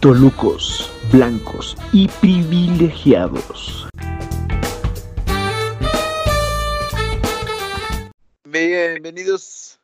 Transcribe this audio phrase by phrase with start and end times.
[0.00, 3.88] Tolucos, blancos y privilegiados.
[8.44, 9.80] Bienvenidos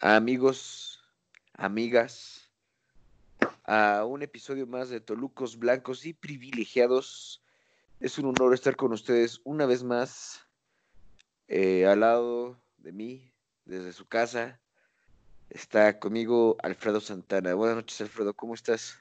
[0.00, 1.00] amigos,
[1.54, 2.50] amigas,
[3.62, 7.40] a un episodio más de Tolucos Blancos y Privilegiados.
[8.00, 10.44] Es un honor estar con ustedes una vez más
[11.46, 13.32] eh, al lado de mí,
[13.64, 14.58] desde su casa.
[15.50, 17.54] Está conmigo Alfredo Santana.
[17.54, 18.98] Buenas noches, Alfredo, ¿cómo estás?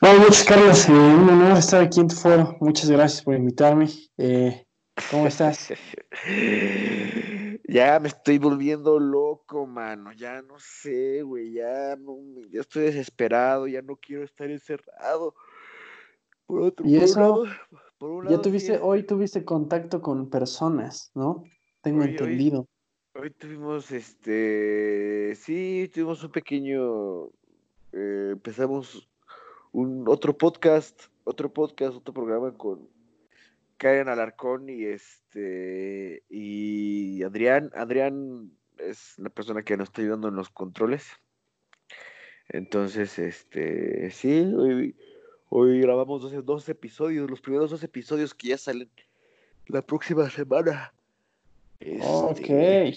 [0.00, 0.88] Buenas noches, Carlos.
[0.88, 2.56] Eh, un honor estar aquí en tu foro.
[2.60, 3.88] Muchas gracias por invitarme.
[4.16, 4.64] Eh,
[5.10, 5.72] ¿Cómo estás?
[7.68, 10.12] ya me estoy volviendo loco, mano.
[10.12, 11.52] Ya no sé, güey.
[11.52, 12.16] Ya, no,
[12.50, 13.66] ya estoy desesperado.
[13.66, 15.34] Ya no quiero estar encerrado.
[16.46, 17.44] Por otro ¿Y eso?
[18.28, 21.42] ya tuviste, hoy tuviste contacto con personas, ¿no?
[21.80, 22.68] Tengo entendido.
[23.16, 27.26] Hoy, tuvimos, este, sí, tuvimos un pequeño,
[27.92, 29.08] eh, empezamos
[29.70, 32.88] un otro podcast, otro podcast, otro programa con
[33.76, 37.70] Karen Alarcón y este y Adrián.
[37.76, 41.06] Adrián es la persona que nos está ayudando en los controles.
[42.48, 44.96] Entonces, este, sí, hoy,
[45.50, 48.90] hoy grabamos dos, dos episodios, los primeros dos episodios que ya salen
[49.68, 50.93] la próxima semana.
[51.84, 52.94] Este, ok.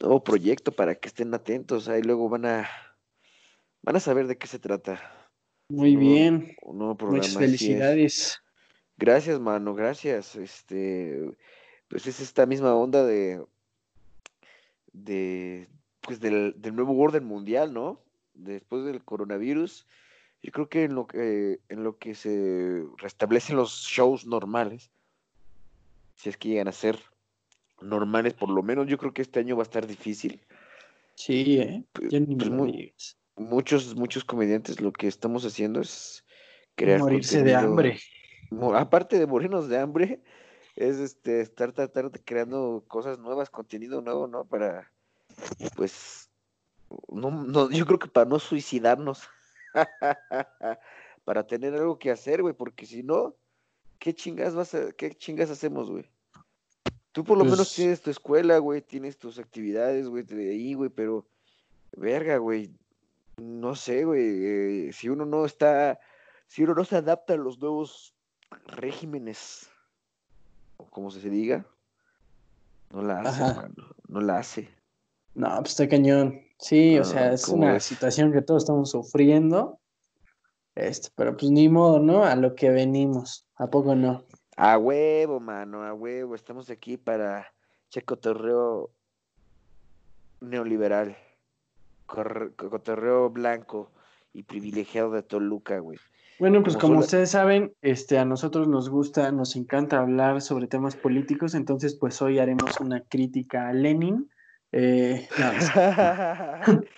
[0.00, 1.88] Nuevo proyecto para que estén atentos.
[1.88, 2.68] Ahí luego van a
[3.82, 5.00] van a saber de qué se trata.
[5.68, 6.56] Muy bien.
[6.64, 8.40] Muchas felicidades.
[8.96, 10.34] Gracias, mano, gracias.
[10.36, 11.36] Este,
[11.88, 13.44] pues es esta misma onda de,
[14.92, 15.68] de,
[16.00, 18.02] pues del, nuevo orden mundial, ¿no?
[18.34, 19.86] Después del coronavirus,
[20.42, 24.90] yo creo que en lo que, en lo que se restablecen los shows normales,
[26.16, 26.98] si es que llegan a ser
[27.80, 30.40] normales, por lo menos yo creo que este año va a estar difícil.
[31.14, 31.84] Sí, ¿eh?
[31.92, 36.24] Pues, muchos, muchos comediantes lo que estamos haciendo es
[36.76, 37.00] crear.
[37.00, 37.98] Morirse de hambre
[38.74, 40.20] aparte de morirnos de hambre,
[40.76, 44.44] es este estar tratar de creando cosas nuevas, contenido nuevo, ¿no?
[44.44, 44.90] Para,
[45.76, 46.30] pues,
[47.08, 49.28] no, no, yo creo que para no suicidarnos,
[51.24, 53.34] para tener algo que hacer, güey, porque si no,
[53.98, 56.08] ¿qué chingas vas a, qué chingas hacemos, güey?
[57.18, 60.74] Tú por lo menos pues tienes tu escuela, güey, tienes tus actividades, güey, de ahí,
[60.74, 61.26] güey, pero,
[61.96, 62.70] verga, güey,
[63.38, 65.98] no sé, güey, eh, si uno no está,
[66.46, 68.14] si uno no se adapta a los nuevos
[68.68, 69.68] regímenes,
[70.76, 71.66] o como se diga,
[72.92, 73.42] no la hace,
[74.06, 74.68] no la hace.
[75.34, 76.40] No, pues está cañón.
[76.60, 79.80] Sí, o sea, es una situación que todos estamos sufriendo.
[80.76, 82.22] Este, pero pues ni modo, ¿no?
[82.22, 83.44] A lo que venimos.
[83.56, 84.22] ¿A poco no?
[84.60, 86.34] A huevo, mano, a huevo.
[86.34, 87.46] Estamos aquí para
[87.90, 88.90] checotorreo
[90.40, 91.16] neoliberal.
[92.06, 93.92] Cotorreo blanco
[94.32, 96.00] y privilegiado de Toluca, güey.
[96.40, 100.96] Bueno, pues como, ustedes saben, este, a nosotros nos gusta, nos encanta hablar sobre temas
[100.96, 104.28] políticos, entonces pues hoy haremos una crítica a Lenin.
[104.72, 105.28] Eh,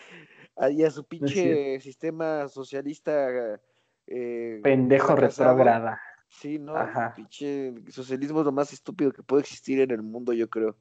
[0.70, 3.60] y a su pinche sistema socialista.
[4.06, 6.00] Eh, Pendejo retrógrada.
[6.30, 6.74] Sí, no,
[7.14, 10.76] pinche socialismo es lo más estúpido que puede existir en el mundo, yo creo.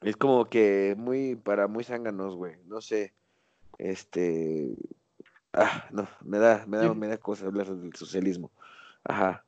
[0.00, 3.14] Es como que muy, para muy zánganos, güey, no sé.
[3.78, 4.74] Este,
[5.56, 8.52] Ah, no, me da, me da, me da cosa hablar del socialismo.
[9.04, 9.42] Ajá.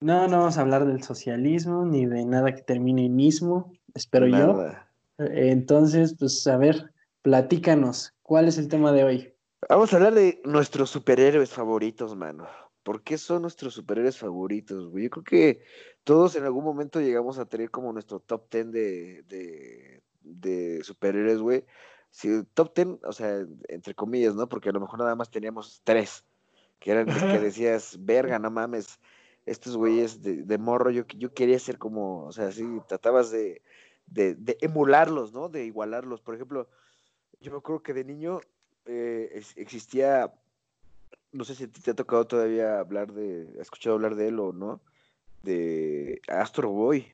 [0.00, 4.26] No, no vamos a hablar del socialismo ni de nada que termine en mismo, espero
[4.26, 4.60] yo.
[5.18, 9.34] Entonces, pues a ver, platícanos, ¿cuál es el tema de hoy?
[9.68, 12.48] Vamos a hablar de nuestros superhéroes favoritos, mano.
[12.82, 15.04] ¿Por qué son nuestros superhéroes favoritos, güey?
[15.04, 15.60] Yo creo que
[16.04, 21.38] todos en algún momento llegamos a tener como nuestro top ten de, de, de superhéroes,
[21.38, 21.64] güey
[22.12, 24.48] si top ten, o sea, entre comillas, ¿no?
[24.48, 26.24] Porque a lo mejor nada más teníamos tres,
[26.78, 29.00] que eran que decías, verga, no mames,
[29.46, 33.62] estos güeyes de, de morro, yo, yo quería ser como, o sea, sí, tratabas de,
[34.06, 35.48] de, de, emularlos, ¿no?
[35.48, 36.20] De igualarlos.
[36.20, 36.68] Por ejemplo,
[37.40, 38.40] yo me acuerdo que de niño
[38.84, 40.32] eh, existía,
[41.32, 44.52] no sé si te ha tocado todavía hablar de, has escuchado hablar de él o
[44.52, 44.80] no,
[45.42, 47.06] de Astro Boy.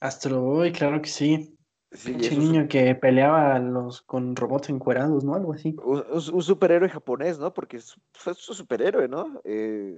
[0.00, 1.56] Astro Boy, claro que sí.
[1.92, 5.34] Sí, niño que peleaba los, con robots encuerados, ¿no?
[5.34, 5.74] Algo así.
[5.82, 7.52] Un, superhéroe japonés, ¿no?
[7.52, 7.96] Porque es,
[8.26, 9.40] un superhéroe, ¿no?
[9.42, 9.96] Eh,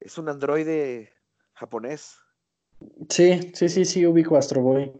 [0.00, 1.12] es un androide
[1.52, 2.16] japonés.
[3.10, 4.90] Sí, sí, sí, sí, ubico a Astro Boy.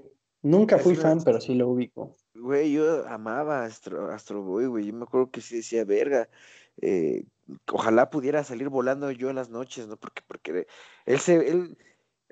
[0.42, 2.14] Nunca fui fan, pero sí lo ubico.
[2.34, 4.86] Güey, yo amaba Astro, Astro Boy, güey.
[4.86, 6.28] Yo me acuerdo que sí decía, verga,
[6.82, 7.24] eh,
[7.72, 9.96] ojalá pudiera salir volando yo en las noches, ¿no?
[9.96, 10.66] Porque, porque
[11.06, 11.78] él se, él,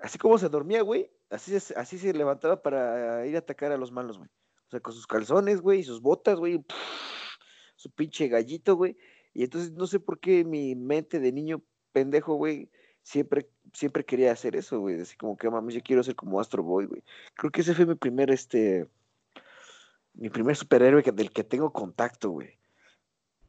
[0.02, 3.92] así como se dormía, güey, así, así se levantaba para ir a atacar a los
[3.92, 4.30] malos, güey.
[4.66, 6.64] O sea, con sus calzones, güey, y sus botas, güey,
[7.76, 8.96] su pinche gallito, güey.
[9.32, 12.70] Y entonces no sé por qué mi mente de niño pendejo, güey,
[13.02, 15.00] siempre, siempre quería hacer eso, güey.
[15.00, 17.02] Así como que, mames, yo quiero ser como Astro Boy, güey.
[17.34, 18.88] Creo que ese fue mi primer, este,
[20.14, 22.58] mi primer superhéroe del que tengo contacto, güey.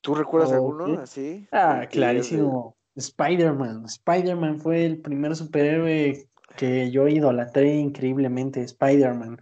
[0.08, 1.50] ¿Tú recuerdas alguno así?
[1.52, 2.78] Ah, clarísimo.
[2.96, 3.84] Spider-Man.
[3.84, 9.38] Spider-Man fue el primer superhéroe que yo idolatré increíblemente, Spider-Man.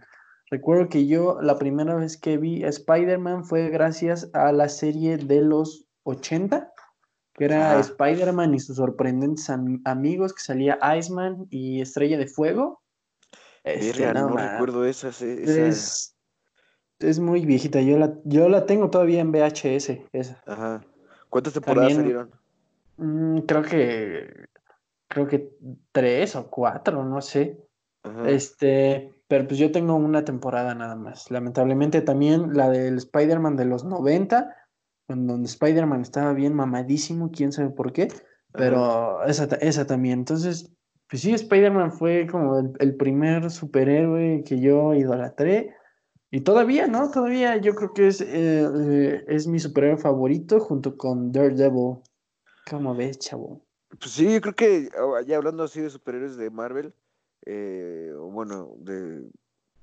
[0.50, 5.18] Recuerdo que yo la primera vez que vi a Spider-Man fue gracias a la serie
[5.18, 6.72] de los 80,
[7.34, 9.48] que era Spider-Man y sus sorprendentes
[9.84, 12.82] amigos, que salía Iceman y Estrella de Fuego.
[13.62, 16.15] Este, no, recuerdo esa, Es,
[16.98, 20.00] es, muy viejita, yo la, yo la tengo todavía en VHS.
[20.12, 20.42] Esa.
[20.46, 20.84] Ajá.
[21.28, 22.30] ¿Cuántas temporadas salieron?
[22.96, 24.46] Mm, creo que
[25.08, 25.50] creo que
[25.92, 27.58] tres o cuatro, no sé.
[28.26, 31.30] Este, pero pues yo tengo una temporada nada más.
[31.30, 34.54] Lamentablemente también la del Spider-Man de los 90,
[35.08, 38.08] en donde Spider-Man estaba bien mamadísimo, quién sabe por qué,
[38.52, 40.20] pero esa, esa, también.
[40.20, 40.72] Entonces,
[41.08, 45.74] pues sí, Spider-Man fue como el, primer superhéroe que yo idolatré.
[46.36, 47.10] Y todavía, ¿no?
[47.10, 51.96] Todavía yo creo que es, eh, eh, es mi superhéroe favorito junto con Daredevil.
[52.68, 53.62] ¿Cómo ves, chavo?
[53.98, 56.92] Pues sí, yo creo que ah, ya hablando así de superhéroes de Marvel,
[57.46, 59.30] eh, bueno, de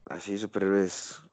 [0.06, 1.24] así superhéroes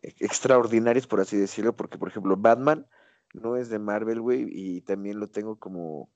[0.00, 2.86] extraordinarios, por así decirlo, porque por ejemplo Batman
[3.34, 6.08] no es de Marvel, güey, y también lo tengo como,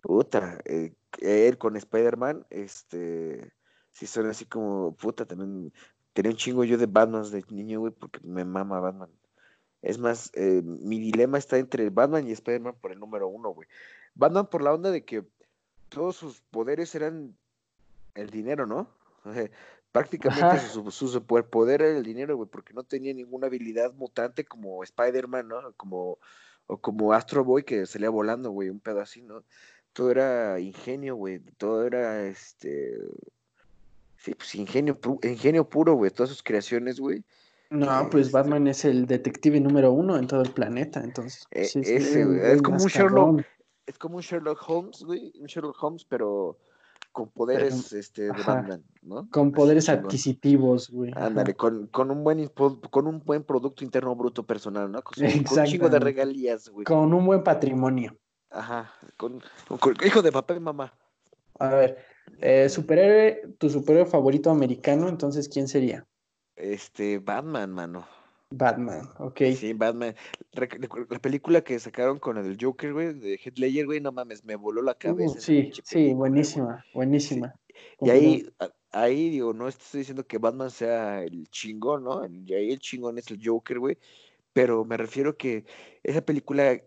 [0.00, 3.52] puta, eh, él con Spider-Man, este,
[3.92, 5.74] sí son así como, puta, también
[6.16, 9.10] tenía un chingo yo de Batman de niño, güey, porque me mama Batman.
[9.82, 13.68] Es más, eh, mi dilema está entre Batman y Spider-Man por el número uno, güey.
[14.14, 15.26] Batman por la onda de que
[15.90, 17.36] todos sus poderes eran
[18.14, 18.88] el dinero, ¿no?
[19.92, 24.82] prácticamente su, su, superpoder era el dinero, güey, porque no tenía ninguna habilidad mutante como
[24.82, 25.74] Spider-Man, ¿no?
[25.74, 26.18] Como,
[26.66, 29.44] o como Astro Boy que salía volando, güey, un pedo así, ¿no?
[29.92, 32.98] Todo era ingenio, güey, todo era, este,
[34.26, 37.24] sí, pues ingenio, ingenio puro, güey, todas sus creaciones, güey.
[37.70, 41.46] No, pues este Batman es el detective número uno en todo el planeta, entonces.
[41.50, 43.42] E, ese, es como un Sherlock,
[43.86, 46.58] es como un Sherlock Holmes, güey, un Sherlock Holmes, pero
[47.12, 49.28] con poderes este, de Batman, ¿no?
[49.30, 51.12] Con poderes adquisitivos, güey.
[51.14, 55.02] Ándale, con, con, un buen, con un buen Producto Interno Bruto personal, ¿no?
[55.02, 56.84] Con, un chingo de regalías, güey.
[56.84, 58.16] Con un buen patrimonio.
[58.50, 59.40] Ajá, con,
[60.04, 60.92] hijo de papá y mamá.
[61.58, 61.98] A ver,
[62.40, 66.06] eh, superhéroe, tu superhéroe favorito americano, entonces, ¿quién sería?
[66.56, 68.06] Este, Batman, mano.
[68.50, 69.40] Batman, ok.
[69.54, 70.14] Sí, Batman.
[70.52, 74.56] La película que sacaron con el Joker, güey, de Heath Ledger, güey, no mames, me
[74.56, 75.40] voló la uh, cabeza.
[75.40, 77.54] sí, sí, buenísima, buenísima.
[78.00, 78.48] Y ahí,
[78.92, 82.24] ahí digo, no estoy diciendo que Batman sea el chingón, ¿no?
[82.26, 83.98] Y ahí el chingón es el Joker, güey.
[84.52, 85.64] Pero me refiero que
[86.02, 86.80] esa película,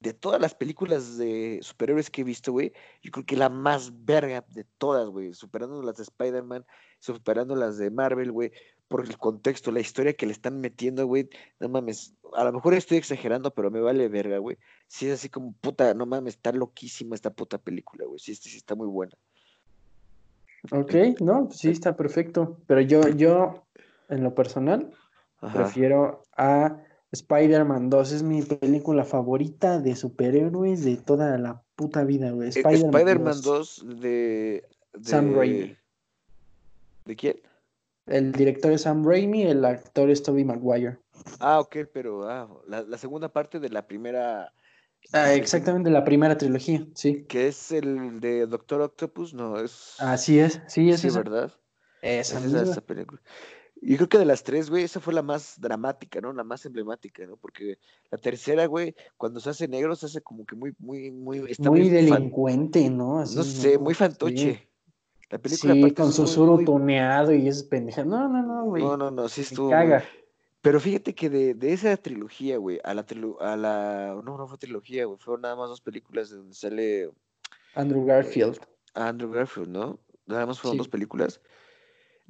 [0.00, 4.04] de todas las películas de superhéroes que he visto, güey, yo creo que la más
[4.04, 6.64] verga de todas, güey, superando las de Spider-Man,
[6.98, 8.50] superando las de Marvel, güey,
[8.88, 11.28] por el contexto, la historia que le están metiendo, güey.
[11.60, 14.58] No mames, a lo mejor estoy exagerando, pero me vale verga, güey.
[14.88, 18.18] Sí es así como, puta, no mames, está loquísima esta puta película, güey.
[18.18, 19.16] Sí, sí, está muy buena.
[20.72, 22.58] Ok, no, pues sí, está perfecto.
[22.66, 23.64] Pero yo, yo,
[24.08, 24.92] en lo personal,
[25.52, 28.12] prefiero a Spider-Man 2.
[28.12, 32.48] Es mi película favorita de superhéroes de toda la puta vida, güey.
[32.48, 33.84] E, Spider-Man 2.
[33.86, 34.64] de, de...
[35.02, 35.76] Sam Raimi.
[37.04, 37.40] ¿De quién?
[38.06, 40.98] El director es Sam Raimi, el actor es Tobey Maguire.
[41.38, 44.52] Ah, ok, pero ah, la, segunda parte de la primera.
[45.12, 47.24] Ah, exactamente, la primera trilogía, sí.
[47.24, 49.94] Que es el de Doctor Octopus, no, es.
[49.98, 51.52] Así es, sí, es sí, ¿verdad?
[52.02, 53.20] Esa, es esa película.
[53.82, 56.32] Y creo que de las tres, güey, esa fue la más dramática, ¿no?
[56.32, 57.36] La más emblemática, ¿no?
[57.36, 57.78] Porque
[58.10, 61.40] la tercera, güey, cuando se hace negro, se hace como que muy, muy, muy.
[61.58, 63.20] muy, delincuente, ¿no?
[63.20, 64.68] no sé, muy fantoche.
[65.30, 66.24] La película sí, con su
[66.64, 68.04] tuneado y es pendeja.
[68.04, 68.82] No, no, no, güey.
[68.82, 69.70] No, no, no, sí estuvo.
[69.70, 70.04] Caga.
[70.60, 73.06] Pero fíjate que de, de esa trilogía, güey, a la
[73.40, 77.10] a la no, no fue trilogía, güey, fueron nada más dos películas de donde sale
[77.74, 78.56] Andrew Garfield.
[78.56, 79.98] Eh, Andrew Garfield, ¿no?
[80.26, 81.40] Nada más fueron dos películas.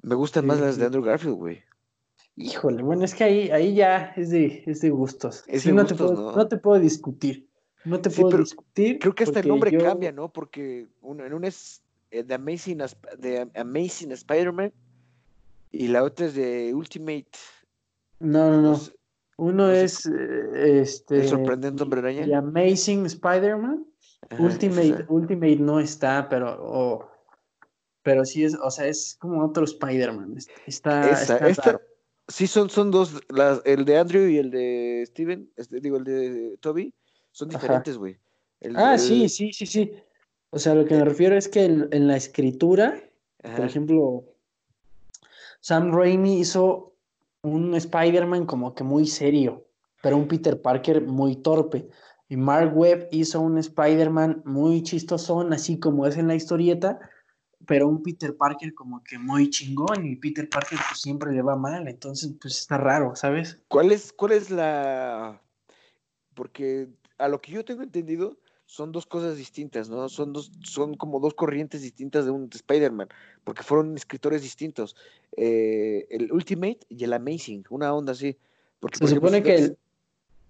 [0.02, 1.62] Me gustan más las de Andrew Garfield, güey.
[2.36, 5.44] Híjole, bueno, es que ahí, ahí ya es de, es de gustos.
[5.46, 6.36] Es de no, te puedo, ¿no?
[6.36, 7.48] no te puedo discutir.
[7.84, 8.98] No te puedo discutir.
[8.98, 10.32] Creo que hasta el nombre cambia, ¿no?
[10.32, 12.78] Porque uno, en un es The eh, Amazing,
[13.18, 14.72] de Amazing Spider-Man
[15.72, 17.30] y la otra es de Ultimate.
[18.18, 18.80] No, no, no.
[19.36, 21.20] Uno es eh, este.
[21.20, 22.26] El sorprendente hombre araña.
[22.26, 23.86] The Amazing Spider-Man.
[24.38, 27.10] Ultimate, Ultimate no está, pero.
[28.02, 30.36] Pero sí es, o sea, es como otro Spider-Man.
[30.66, 31.80] Está, esta,
[32.30, 36.04] Sí, son, son dos, las, el de Andrew y el de Steven, este, digo, el
[36.04, 36.94] de Toby,
[37.32, 38.18] son diferentes, güey.
[38.76, 39.92] Ah, sí, sí, sí, sí.
[40.50, 43.02] O sea, lo que me refiero es que en, la escritura,
[43.42, 44.24] por ejemplo,
[45.60, 46.94] Sam Raimi hizo
[47.42, 49.66] un Spider-Man como que muy serio,
[50.00, 51.88] pero un Peter Parker muy torpe.
[52.28, 57.00] Y Mark Webb hizo un Spider-Man muy chistosón, así como es en la historieta,
[57.70, 61.54] pero un Peter Parker como que muy chingón y Peter Parker pues siempre le va
[61.54, 63.62] mal, entonces pues está raro, ¿sabes?
[63.68, 65.40] ¿Cuál es, cuál es la...
[66.34, 68.36] Porque a lo que yo tengo entendido
[68.66, 70.08] son dos cosas distintas, ¿no?
[70.08, 73.06] Son, dos, son como dos corrientes distintas de un Spider-Man,
[73.44, 74.96] porque fueron escritores distintos.
[75.36, 78.36] Eh, el Ultimate y el Amazing, una onda así.
[78.80, 79.78] Porque, se supone que el,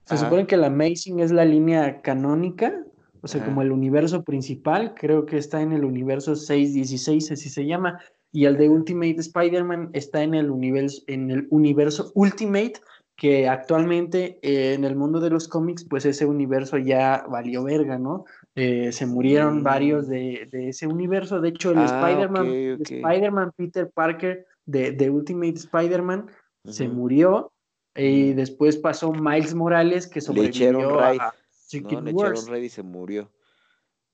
[0.07, 2.83] se supone que el Amazing es la línea canónica,
[3.23, 7.67] o sea, como el universo principal, creo que está en el universo 616, así se
[7.67, 8.01] llama,
[8.33, 12.75] y el de Ultimate Spider-Man está en el, universo, en el universo Ultimate,
[13.17, 17.99] que actualmente eh, en el mundo de los cómics, pues ese universo ya valió verga,
[17.99, 18.25] ¿no?
[18.55, 20.11] Eh, se murieron varios mm.
[20.11, 21.41] de, ese universo.
[21.41, 22.47] De hecho, el ah, Spider-Man
[22.81, 26.31] Spider Peter Parker de, de Ultimate Spider-Man
[26.65, 27.53] se murió
[27.95, 31.35] y después pasó Miles Morales que sobrevivió a
[31.71, 32.41] Secret no, Wars.
[32.41, 33.31] Le echaron y se murió.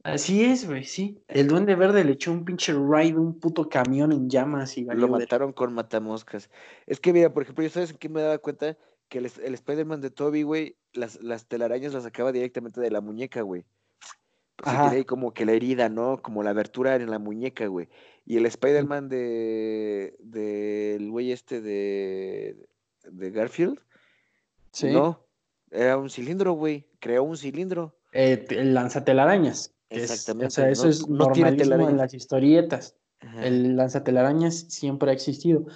[0.02, 1.24] Así es, güey, sí.
[1.26, 5.08] El Duende Verde le echó un pinche ride, un puto camión en llamas y Lo
[5.08, 6.50] mataron con matamoscas.
[6.86, 8.76] Es que, mira, por ejemplo, yo sabes en qué me daba cuenta
[9.08, 13.00] que el, el Spider-Man de Toby, güey, las, las telarañas las sacaba directamente de la
[13.00, 13.64] muñeca, güey.
[14.56, 16.20] Pues ahí como que la herida, ¿no?
[16.22, 17.88] Como la abertura en la muñeca, güey.
[18.24, 22.68] Y el Spider-Man de del güey este de,
[23.04, 23.80] de Garfield,
[24.72, 24.92] ¿Sí?
[24.92, 25.26] no,
[25.70, 26.86] era un cilindro, güey.
[27.06, 27.96] Creó un cilindro.
[28.12, 29.72] Eh, el lanzatelarañas.
[29.90, 30.46] Exactamente.
[30.46, 32.96] o sea, eso es no en las historietas.
[33.40, 35.66] El lanzatelarañas siempre ha existido.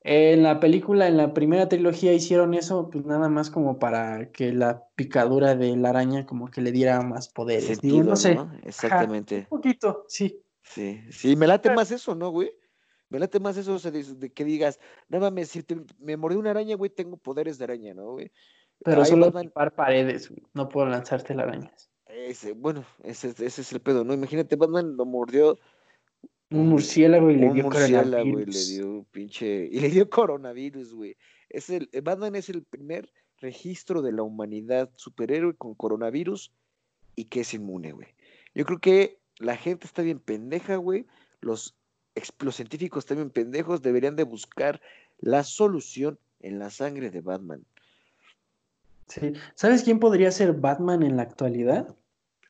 [0.00, 4.52] En la película, en la primera trilogía hicieron eso, pues nada más como para que
[4.52, 7.84] la picadura de la araña como que le diera más poderes.
[7.84, 8.36] no sé.
[8.64, 9.46] Exactamente.
[9.50, 10.42] un poquito, sí.
[10.64, 12.50] Sí, sí, me late más eso, ¿no, güey?
[13.10, 15.64] Me late más eso de, que digas, no mames, si
[16.00, 18.32] me mordió una araña, güey, tengo poderes de araña, ¿no, güey?
[18.84, 19.72] Pero solo Batman...
[19.74, 21.72] paredes, no puedo lanzarte la araña.
[22.06, 24.14] Ese, bueno, ese, ese es el pedo, ¿no?
[24.14, 25.58] Imagínate, Batman lo mordió
[26.50, 29.68] un murciélago y le dio murciélago y le dio pinche.
[29.70, 31.16] Y le dio coronavirus, güey.
[31.48, 36.52] Es el, Batman es el primer registro de la humanidad superhéroe con coronavirus
[37.16, 38.08] y que es inmune, güey.
[38.54, 41.06] Yo creo que la gente está bien pendeja, güey.
[41.40, 41.74] Los,
[42.38, 43.82] los científicos están bien pendejos.
[43.82, 44.80] Deberían de buscar
[45.18, 47.64] la solución en la sangre de Batman.
[49.08, 49.32] Sí.
[49.54, 51.94] ¿Sabes quién podría ser Batman en la actualidad?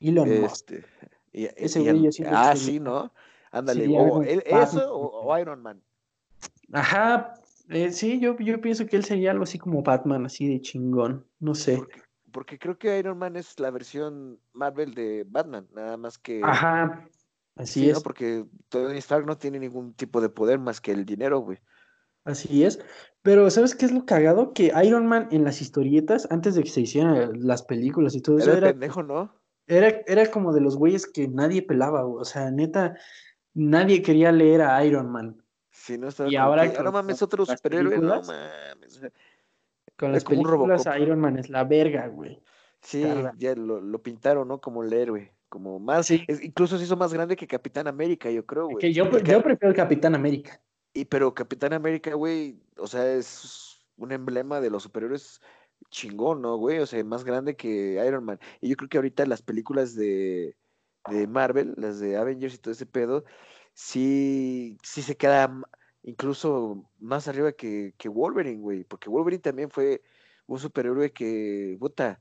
[0.01, 0.71] Elon Musk.
[0.71, 3.13] Este, Ese güey Ah, sí, ¿no?
[3.51, 5.81] Ándale, o eso o, Iron Man.
[6.73, 7.35] Ajá,
[7.69, 11.25] eh, sí, yo, yo pienso que él sería algo así como Batman, así de chingón,
[11.39, 11.81] no sé.
[12.33, 16.41] Porque, creo que Iron Man es la versión Marvel de Batman, nada más que...
[16.43, 17.09] Ajá,
[17.55, 18.03] así es.
[18.03, 21.59] Porque Tony Stark no tiene ningún tipo de poder más que el dinero, güey.
[22.25, 22.81] Así es.
[23.25, 24.53] Pero, ¿sabes qué es lo cagado?
[24.53, 28.37] Que Iron Man en las historietas, antes de que se hicieran las películas y todo
[28.37, 28.69] eso, era...
[28.69, 29.33] pendejo, ¿no?
[29.67, 32.99] Era, era como de los güeyes que nadie pelaba, o sea, neta,
[33.55, 35.43] nadie quería leer a Iron Man.
[35.71, 39.01] Sí, no y ahora que, no mames, otro superhéroe, no mames.
[39.97, 42.43] Con las películas Iron Man es la verga, güey.
[42.83, 43.07] Sí,
[43.39, 44.61] ya lo, pintaron, ¿no?
[44.61, 48.67] Como el héroe, como más, incluso se hizo más grande que Capitán América, yo creo,
[48.67, 48.77] güey.
[48.81, 50.61] Que yo, yo prefiero el Capitán América.
[50.95, 55.41] Y pero Capitán América, güey, o sea, es un emblema de los superhéroes
[55.91, 56.79] chingón, ¿no, güey?
[56.79, 58.41] O sea, más grande que Iron Man.
[58.61, 60.57] Y yo creo que ahorita las películas de,
[61.11, 63.25] de Marvel, las de Avengers y todo ese pedo,
[63.75, 65.53] sí, sí se queda
[66.05, 70.03] incluso más arriba que, que Wolverine, güey, porque Wolverine también fue
[70.47, 72.21] un superhéroe que, puta,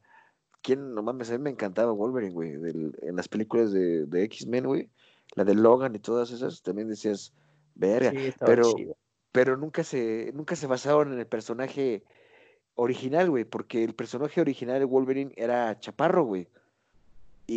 [0.61, 4.65] ¿quién, no mames, a mí me encantaba Wolverine, güey, en las películas de, de X-Men,
[4.65, 4.89] güey,
[5.35, 7.33] la de Logan y todas esas, también decías,
[7.75, 8.13] verga,
[8.45, 8.73] pero,
[9.31, 12.03] pero nunca se, nunca se basaron en el personaje
[12.75, 16.47] original, güey, porque el personaje original de Wolverine era Chaparro, güey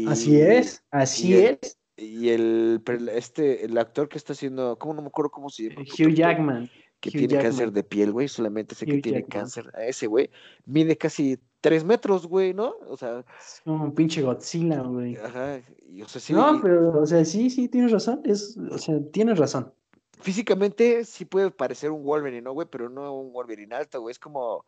[0.08, 1.78] así es, así es.
[1.96, 2.82] Y el,
[3.12, 5.82] este, el actor que está haciendo, ¿cómo no me acuerdo cómo se llama?
[5.82, 6.70] Hugh Jackman.
[7.00, 9.70] Que tiene cáncer de piel, güey, solamente sé que tiene cáncer.
[9.74, 10.30] A ese, güey,
[10.64, 12.74] mide casi tres metros, güey, ¿no?
[12.88, 13.24] O sea.
[13.38, 15.16] Es como un pinche Godzilla, güey.
[15.16, 15.60] Ajá.
[15.88, 18.22] Y, o sea, sí, no, pero, o sea, sí, sí, tienes razón.
[18.24, 19.72] Es, o sea, tienes razón.
[20.20, 22.66] Físicamente sí puede parecer un Wolverine, ¿no, güey?
[22.70, 24.12] Pero no un Wolverine alto, güey.
[24.12, 24.64] Es como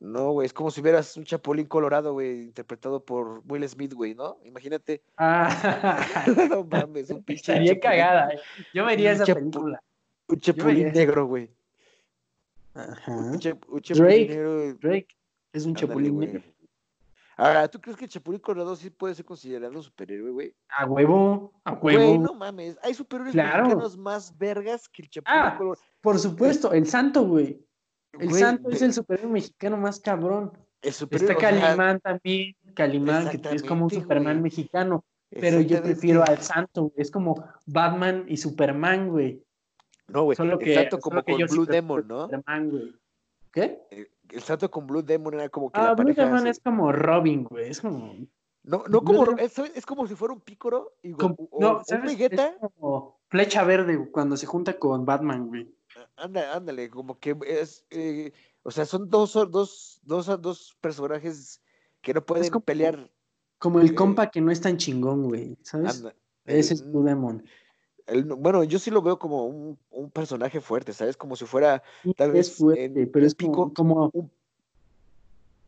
[0.00, 4.14] no, güey, es como si vieras un Chapulín Colorado, güey, interpretado por Will Smith, güey,
[4.14, 4.38] ¿no?
[4.44, 5.02] Imagínate.
[5.16, 6.24] Ah.
[6.50, 7.52] no mames, un pinche.
[7.52, 8.40] Estaría cagada, eh.
[8.72, 9.82] Yo vería esa película.
[10.28, 11.50] Un Chapulín negro, güey.
[12.74, 13.12] Ajá.
[13.12, 14.74] Un, Drake, negro.
[14.74, 15.08] Drake
[15.52, 16.42] es un Chapulín negro.
[17.46, 20.54] Ahora, ¿tú crees que Chapulín Colorado sí puede ser considerado un superhéroe, güey?
[20.68, 22.22] A huevo, a Güey, huevo.
[22.22, 22.78] no mames.
[22.82, 23.64] Hay superhéroes Claro.
[23.64, 25.82] mexicanos más vergas que el Chapulín Ah, Colorado.
[26.00, 27.64] Por supuesto, el santo, güey.
[28.18, 30.52] El Güey, santo es el superhéroe mexicano más cabrón.
[30.82, 34.42] el superhéroe, Está o sea, Calimán también, Calimán, que es como un Superman güey.
[34.44, 36.94] mexicano, pero yo prefiero al santo, güey.
[36.96, 39.42] Es como Batman y Superman, güey.
[40.08, 40.36] No, güey.
[40.36, 42.24] Solo que, el santo solo como que con Blue Demon, ¿no?
[42.24, 42.94] Superman, güey.
[43.52, 43.80] ¿Qué?
[43.90, 46.12] El, el santo con Blue Demon era como que Ah, la Blue.
[46.14, 47.70] Demon es como Robin, güey.
[47.70, 48.14] Es como.
[48.64, 49.24] No, no Blue como.
[49.26, 52.04] Demon- Es, es como si fuera un pícoro y, o, no, un ¿sabes?
[52.12, 52.48] Vegeta.
[52.48, 55.74] Es como flecha verde cuando se junta con Batman, güey.
[56.16, 57.84] Anda, ándale, como que es.
[57.90, 61.60] eh, o sea, son dos, dos, dos, dos personajes
[62.00, 63.10] que no pueden como- pelear.
[63.58, 65.56] Como el Eh, compa que no es tan chingón, güey.
[65.62, 66.04] ¿Sabes?
[66.44, 67.44] Ese es Blue Demon.
[68.36, 71.16] Bueno, yo sí lo veo como un, un personaje fuerte, ¿sabes?
[71.16, 71.82] Como si fuera
[72.16, 74.30] tal es vez fuerte, en pero es pico- como- un-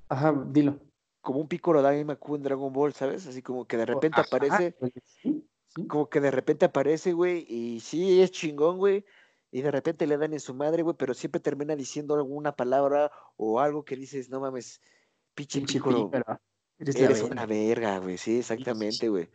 [0.08, 0.78] Ajá, dilo.
[1.20, 3.26] como un Piccolo Daimaku en Dragon Ball, ¿sabes?
[3.26, 5.86] Así como que de repente Ajá, aparece, pues, sí, sí.
[5.86, 9.04] como que de repente aparece, güey, y sí es chingón, güey,
[9.50, 13.10] y de repente le dan en su madre, güey, pero siempre termina diciendo alguna palabra
[13.36, 14.82] o algo que dices, no mames,
[15.34, 16.10] pinche Piccolo.
[16.78, 19.24] Eres una verga, güey, sí, exactamente, güey.
[19.24, 19.30] Sí,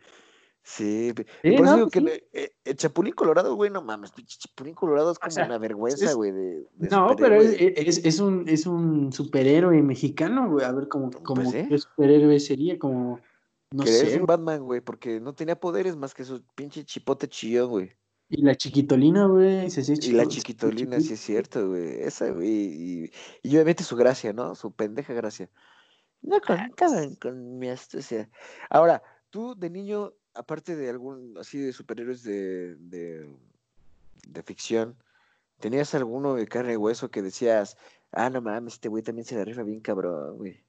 [0.62, 2.04] Sí, por eso no, digo que sí.
[2.04, 5.58] le- eh, el Chapulín Colorado, güey, no mames, pinche Chapulín Colorado es como sea, una
[5.58, 7.88] vergüenza, es- güey, de, de No, pero es, superhéroe.
[7.88, 10.64] es, es un, es un superhéroe mexicano, güey.
[10.66, 11.66] A ver, como Pues sí.
[11.68, 13.18] qué superhéroe sería, como,
[13.72, 14.14] no que sé.
[14.14, 14.26] es un.
[14.26, 17.92] Batman, güey, porque no tenía poderes más que su pinche chipote chillón, güey.
[18.28, 19.70] Y la chiquitolina, güey.
[19.70, 22.02] se hacía Y la chiquitolina, sí es cierto, güey.
[22.02, 22.48] Esa, güey.
[22.48, 23.10] Y,
[23.42, 24.54] y obviamente su gracia, ¿no?
[24.54, 25.50] Su pendeja gracia.
[26.22, 28.30] No con, con, con mi astucia.
[28.68, 33.28] Ahora, tú de niño, aparte de algún, así de superhéroes de, de,
[34.26, 34.96] de ficción,
[35.58, 37.76] ¿tenías alguno de carne y hueso que decías,
[38.12, 40.62] ah, no mames, este güey también se la rifa bien cabrón, güey?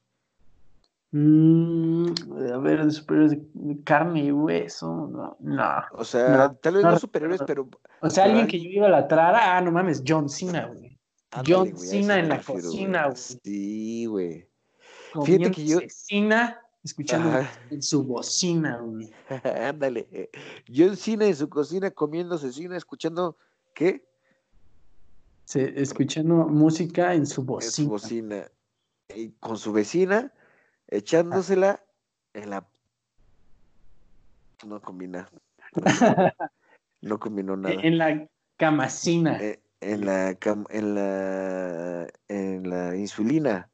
[1.12, 2.06] Mm,
[2.52, 5.08] a ver, de superhéroes de, carne y hueso.
[5.08, 5.70] No, no.
[5.92, 7.68] O sea, No, tal vez no no superhéroes, pero
[8.00, 10.98] O sea, alguien que yo iba a la trara, ah, no mames, John Cena, güey.
[11.30, 13.16] ándale, John güey, Cena en la refiero, cocina, güey.
[13.16, 14.48] Sí, güey.
[15.24, 15.80] Fíjate que yo-
[16.84, 17.50] escuchando Ajá.
[17.70, 19.10] en su bocina, güey.
[19.44, 20.30] Ándale.
[20.74, 23.36] John Cena en su cocina comiendo cecina, escuchando,
[23.74, 24.04] ¿qué?
[25.44, 27.72] Se- escuchando música en su En bocina.
[27.72, 28.50] su bocina.
[29.14, 30.32] Y con su vecina,
[30.88, 31.84] echándosela
[32.34, 32.66] en la...
[34.66, 35.28] No combina.
[37.04, 37.74] No combinó nada.
[37.82, 39.36] en la camacina.
[39.42, 43.68] Eh, En la, cam- en la, en la insulina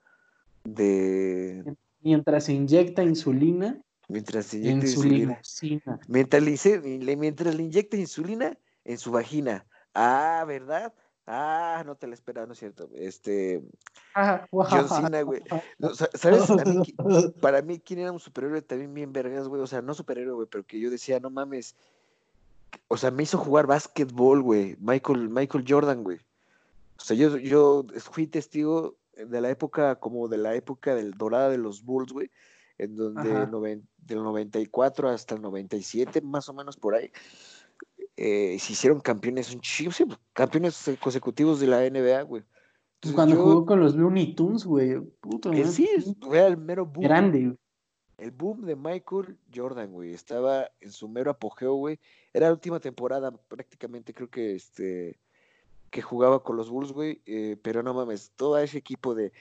[0.65, 1.77] de...
[2.09, 5.33] mientras se inyecta insulina Mientras se en inyecta su insulina.
[5.35, 6.01] limusina.
[6.09, 9.67] Mientras le, mientras inyecta insulina en su vagina.
[9.95, 10.95] Ah, ¿verdad?
[11.27, 12.89] Ah, no te la esperaba, no es cierto.
[12.95, 13.63] Este,
[14.15, 15.43] Ajá, John Cena, güey.
[15.79, 16.49] No, ¿Sabes?
[16.49, 16.95] Mí
[17.43, 19.61] para mí, ¿quién era un superhéroe también bien vergas, güey?
[19.61, 21.77] O sea, no superhéroe, güey, pero que yo decía, no mames.
[22.89, 24.77] O sea, me hizo jugar básquetbol, güey.
[24.81, 26.19] Michael, Michael Jordan, güey.
[26.97, 31.51] O sea, yo, yo fui testigo de la época, como de la época del dorada
[31.51, 32.31] de los Bulls, güey.
[32.79, 37.11] En donde noven- del 94 hasta el 97, más o menos por ahí.
[38.21, 42.43] eh, se hicieron campeones, un chingo, sí, campeones consecutivos de la NBA, güey.
[42.95, 44.99] Entonces, Cuando yo- jugó con los Looney Tunes, güey.
[45.21, 45.89] Puto, eh, sí,
[46.33, 47.05] era el mero boom.
[47.05, 47.45] grande.
[47.47, 47.59] güey.
[48.17, 50.13] El boom de Michael Jordan, güey.
[50.13, 52.01] Estaba en su mero apogeo, güey.
[52.33, 55.21] Era la última temporada, prácticamente, creo que este
[55.91, 57.23] que jugaba con los Bulls, güey.
[57.27, 59.33] eh, pero no mames, todo ese equipo de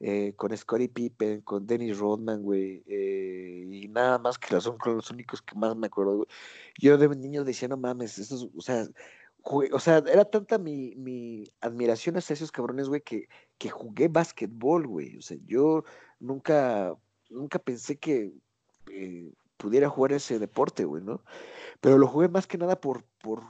[0.00, 2.82] eh, con Scottie Pippen, con Dennis Rodman, güey.
[2.86, 6.28] eh, y nada más que son los únicos que más me acuerdo, güey.
[6.78, 8.86] Yo de niño decía, no mames, estos, o sea,
[9.42, 14.86] o sea, era tanta mi, mi admiración hacia esos cabrones, güey, que, que jugué básquetbol,
[14.86, 15.16] güey.
[15.18, 15.84] O sea, yo
[16.20, 16.96] nunca
[17.30, 18.32] nunca pensé que
[19.56, 21.22] pudiera jugar ese deporte, güey, ¿no?
[21.80, 23.42] Pero lo jugué más que nada por, por,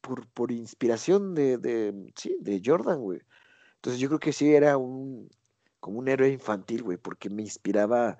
[0.00, 3.20] por, por inspiración de, de, sí, de Jordan, güey.
[3.76, 5.28] Entonces yo creo que sí era un,
[5.80, 8.18] como un héroe infantil, güey, porque me inspiraba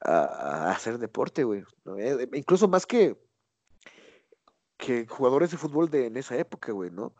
[0.00, 1.62] a, a hacer deporte, güey.
[1.84, 1.98] ¿no?
[1.98, 3.16] Eh, incluso más que,
[4.76, 7.14] que jugadores de fútbol de en esa época, güey, ¿no?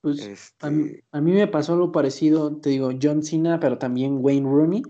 [0.00, 0.20] Pues
[0.60, 4.18] a, mí, Este, a mí me pasó algo parecido, te digo, John Cena, pero también
[4.20, 4.82] Wayne Rooney,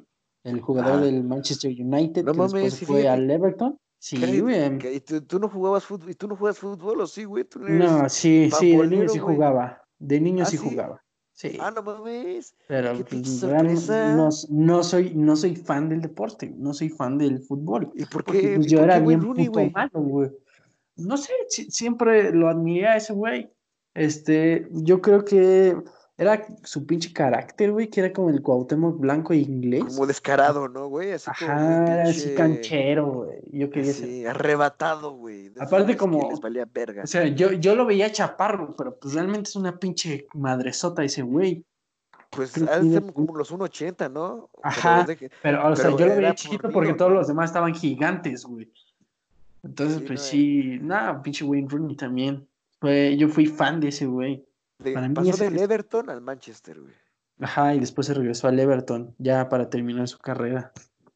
[0.45, 1.03] el jugador Ah.
[1.03, 3.79] del Manchester United, No que mames, después sí, fue al Everton.
[4.05, 4.97] Sí, ¿qué- güey.
[4.97, 7.45] y tú, tú no jugabas fútbol, y tú no juegas fútbol, ¿o sí, güey?
[7.45, 9.81] Tú no sí, sí, de niño sí jugaba.
[10.01, 10.69] De niño ¿Ah, sí sí?
[10.69, 11.01] jugaba.
[11.33, 11.57] Sí.
[11.61, 12.57] Ah, no mames.
[12.67, 13.41] Pero pues,
[13.89, 17.93] no, no soy, no soy fan del deporte, no soy fan del fútbol.
[17.95, 18.55] ¿Y por Porque qué?
[18.57, 20.31] pues, ¿Y yo por era qué bien Rooney, puto malo, güey.
[20.97, 23.53] No sé, si- siempre lo admiré a ese güey.
[23.95, 25.77] Este, yo creo que
[26.23, 29.85] era su pinche carácter, güey, que era como el Cuauhtémoc blanco e inglés.
[29.85, 31.13] Como descarado, ¿no, güey?
[31.13, 33.41] Así Ajá, era así canchero, güey.
[33.51, 35.53] Yo quería sí, arrebatado, güey.
[35.59, 36.31] Aparte como...
[36.31, 37.03] Les valía verga.
[37.03, 41.23] O sea, yo, yo lo veía chaparro, pero pues realmente es una pinche madresota ese
[41.23, 41.65] güey.
[42.31, 44.49] Pues hace como los 1.80, ¿no?
[44.63, 45.07] Ajá,
[45.43, 48.73] pero, o sea, yo lo veía chiquito porque todos los demás estaban gigantes, güey.
[49.63, 52.49] Entonces, pues sí, nada, pinche Wayne Rooney también.
[52.81, 54.45] yo fui fan de ese güey.
[55.15, 56.95] Pasó del Everton al Manchester, güey.
[57.41, 60.73] Ajá, y después se regresó al Everton, ya para terminar su carrera.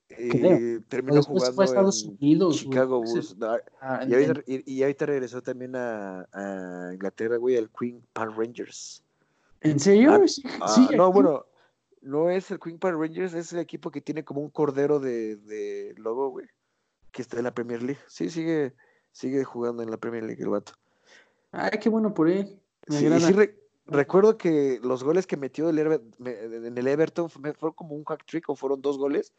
[0.09, 3.37] Eh, terminó jugando fue a Estados Unidos, Chicago Bulls.
[3.81, 9.05] Ah, y, ahorita, y, ahorita, regresó también a, a Inglaterra, güey, al Queen Park Rangers.
[9.61, 10.15] ¿En serio?
[10.15, 11.45] Ah, sí, ah, no, bueno,
[12.01, 15.37] no es el Queen Park Rangers, es el equipo que tiene como un cordero de,
[15.37, 16.47] de logo, güey
[17.17, 18.01] que está en la Premier League.
[18.09, 18.75] Sí, sigue,
[19.11, 20.73] sigue jugando en la Premier League el vato.
[21.51, 22.61] Ay, qué bueno por él.
[22.89, 23.09] Sí,
[23.87, 28.49] recuerdo que los goles que metió el en el Everton fueron como un hack trick
[28.49, 29.33] o fueron dos goles.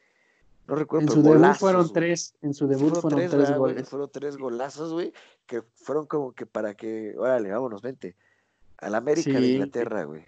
[0.68, 1.08] No recuerdo.
[1.08, 2.36] En su debut fueron tres.
[2.42, 3.90] En su debut fueron, tres, goles.
[3.90, 5.14] fueron tres golazos, güey,
[5.46, 8.16] que fueron como que para que, órale, vámonos, vente.
[8.80, 10.26] Al América de Inglaterra, güey.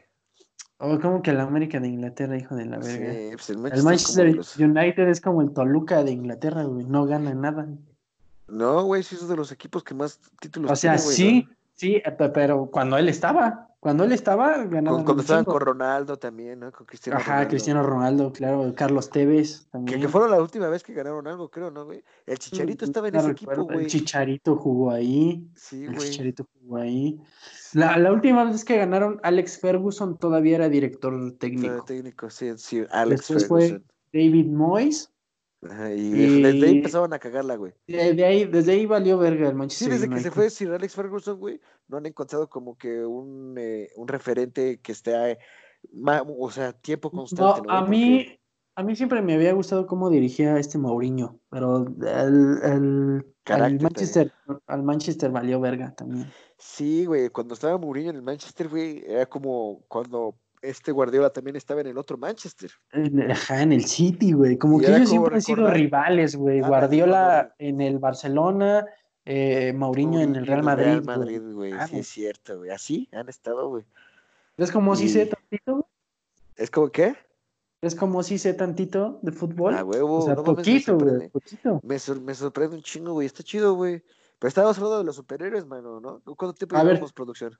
[0.77, 3.13] Oh, como que el América de Inglaterra, hijo de la verga.
[3.13, 6.85] Sí, pues el Manchester, United es como el Toluca de Inglaterra, güey.
[6.85, 7.67] No gana nada.
[8.47, 11.47] No, güey, sí es de los equipos que más títulos O sea, sí,
[11.79, 15.03] sí, eh, pero cuando él estaba, cuando él estaba, ganaba.
[15.05, 16.71] Cuando estaban con Ronaldo también, ¿no?
[16.71, 18.73] Con Cristiano Ajá, Cristiano Ronaldo, claro.
[18.75, 20.01] Carlos Tevez también.
[20.01, 22.03] Que, fueron la última vez que ganaron algo, creo, ¿no, güey?
[22.25, 23.85] El Chicharito estaba en ese equipo, güey.
[23.85, 25.49] El Chicharito jugó ahí.
[25.55, 25.95] Sí, güey.
[25.95, 27.21] El Chicharito jugó ahí.
[27.71, 31.85] La, la, última vez que ganaron, Alex Ferguson todavía era director técnico.
[31.85, 35.09] técnico, sí, sí, Alex Después fue David Moyes.
[35.61, 37.73] Y, desde ahí empezaron a cagarla, güey.
[37.87, 40.95] De, ahí, desde ahí valió verga el Manchester Sí, desde que se fue Sir Alex
[40.95, 45.37] Ferguson, güey, no han encontrado como que un, eh, un referente que esté,
[46.03, 47.61] o sea, tiempo constante.
[47.67, 48.39] No, a mí,
[48.75, 54.31] a mí siempre me había gustado cómo dirigía este Mourinho, pero el, el, Manchester,
[54.67, 56.31] al Manchester valió verga también.
[56.57, 61.55] Sí, güey, cuando estaba Mourinho en el Manchester, güey, era como cuando este Guardiola también
[61.55, 62.71] estaba en el otro Manchester.
[63.29, 64.57] Ajá, en el City, güey.
[64.57, 66.61] Como que ellos siempre han sido rivales, güey.
[66.61, 68.85] Guardiola en el Barcelona,
[69.25, 70.85] eh, Mourinho en el Real Madrid.
[70.85, 71.71] Real Madrid, güey.
[71.73, 72.71] Ah, sí, es cierto, güey.
[72.71, 73.85] Así han estado, güey.
[74.57, 75.87] ¿Es como si sé tantito?
[76.55, 77.15] ¿Es como qué?
[77.81, 79.73] Es como si sé tantito de fútbol.
[79.73, 80.17] Ah, huevo.
[80.17, 81.31] O sea, poquito, güey.
[81.83, 83.25] Me, me sorprende un chingo, güey.
[83.25, 84.03] Está chido, güey.
[84.39, 86.21] Pero estábamos hablando de los superhéroes, mano, ¿no?
[86.35, 87.57] ¿Cuánto tiempo llevamos producción?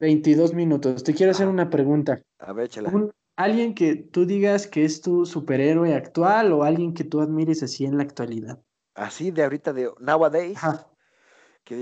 [0.00, 1.04] 22 minutos.
[1.04, 1.50] Te quiero hacer ah.
[1.50, 2.22] una pregunta.
[2.38, 2.92] A ver, échala.
[3.36, 7.84] alguien que tú digas que es tu superhéroe actual o alguien que tú admires así
[7.84, 8.60] en la actualidad.
[8.94, 10.56] Así de ahorita, de nowadays.
[10.56, 10.88] Ajá.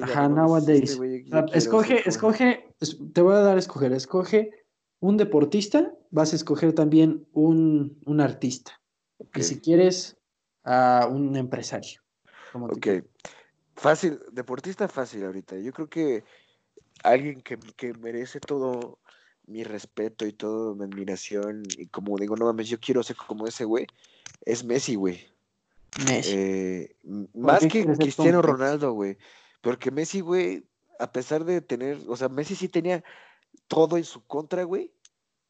[0.03, 1.01] Ajá, nowadays.
[1.01, 2.75] Este escoge, escoge,
[3.12, 3.92] te voy a dar a escoger.
[3.92, 4.51] Escoge
[5.01, 8.81] un deportista, vas a escoger también un, un artista.
[9.35, 10.18] Y si quieres,
[10.64, 12.01] a un empresario.
[12.55, 12.87] ok.
[13.75, 15.57] Fácil, deportista fácil ahorita.
[15.59, 16.25] Yo creo que
[17.03, 17.59] alguien que,
[17.95, 18.99] merece todo
[19.47, 23.47] mi respeto y toda mi admiración, y como digo, no mames, yo quiero ser como
[23.47, 23.87] ese güey,
[24.45, 25.27] es Messi, güey.
[26.07, 26.33] Messi.
[26.35, 26.97] Eh,
[27.35, 29.19] más que Cristiano Ronaldo, güey.
[29.61, 30.65] Porque Messi, güey,
[30.99, 33.03] a pesar de tener, o sea, Messi sí tenía
[33.67, 34.93] todo en su contra, güey.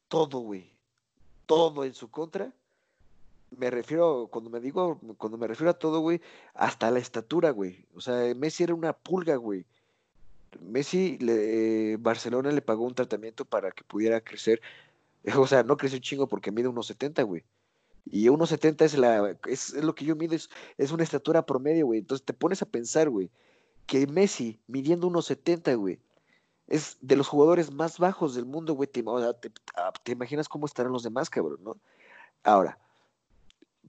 [0.07, 0.73] Todo, güey.
[1.45, 2.51] Todo en su contra
[3.57, 6.21] me refiero, cuando me digo, cuando me refiero a todo, güey,
[6.53, 7.85] hasta la estatura, güey.
[7.93, 9.65] O sea, Messi era una pulga, güey.
[10.59, 14.61] Messi, le, Barcelona le pagó un tratamiento para que pudiera crecer.
[15.37, 17.43] O sea, no creció un chingo porque mide unos 70, güey.
[18.05, 21.99] Y 1.70 es, la, es, lo que yo mido, es, es una estatura promedio, güey.
[21.99, 23.29] Entonces te pones a pensar, güey,
[23.85, 25.99] que Messi, midiendo 1.70, güey,
[26.67, 28.87] es de los jugadores más bajos del mundo, güey.
[28.89, 29.51] Te, te,
[30.03, 31.77] te, imaginas cómo estarán los demás, cabrón, ¿no?
[32.43, 32.79] Ahora,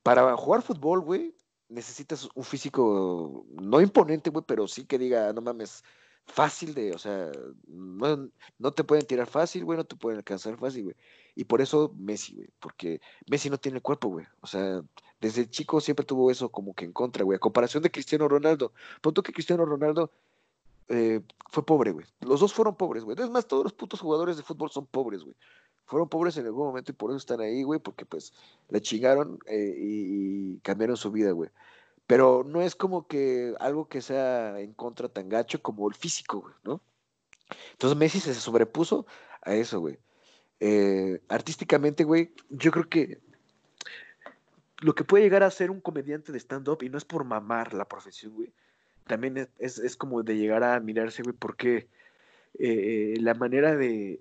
[0.03, 1.35] para jugar fútbol, güey,
[1.69, 5.85] necesitas un físico no imponente, güey, pero sí que diga, no mames,
[6.27, 7.31] fácil de, o sea,
[7.67, 10.97] no, te pueden tirar fácil, güey, no te pueden alcanzar fácil, güey.
[11.35, 14.27] Y por eso Messi, güey, porque Messi no tiene cuerpo, güey.
[14.41, 14.83] O sea,
[15.21, 17.37] desde chico siempre tuvo eso como que en contra, güey.
[17.37, 18.73] A comparación de Cristiano Ronaldo.
[19.01, 20.11] Punto que Cristiano Ronaldo
[20.89, 22.07] eh, fue pobre, güey.
[22.21, 23.17] Los dos fueron pobres, güey.
[23.19, 25.37] Es más, todos los putos jugadores de fútbol son pobres, güey
[25.93, 28.33] fueron pobres en algún momento y por eso están ahí, güey, porque pues
[28.71, 31.51] la chingaron eh, y, cambiaron su vida, güey.
[32.13, 36.43] Pero no es como que algo que sea en contra tan gacho como el físico,
[36.43, 36.83] güey, ¿no?
[37.71, 39.07] Entonces Messi se sobrepuso
[39.41, 39.99] a eso, güey.
[40.61, 43.23] Eh, artísticamente, güey, yo creo que
[44.81, 47.73] lo que puede llegar a ser un comediante de stand-up, y no es por mamar
[47.73, 48.53] la profesión, güey,
[49.07, 51.89] también es, como de llegar a mirarse, güey, porque
[52.59, 54.21] eh, la manera de,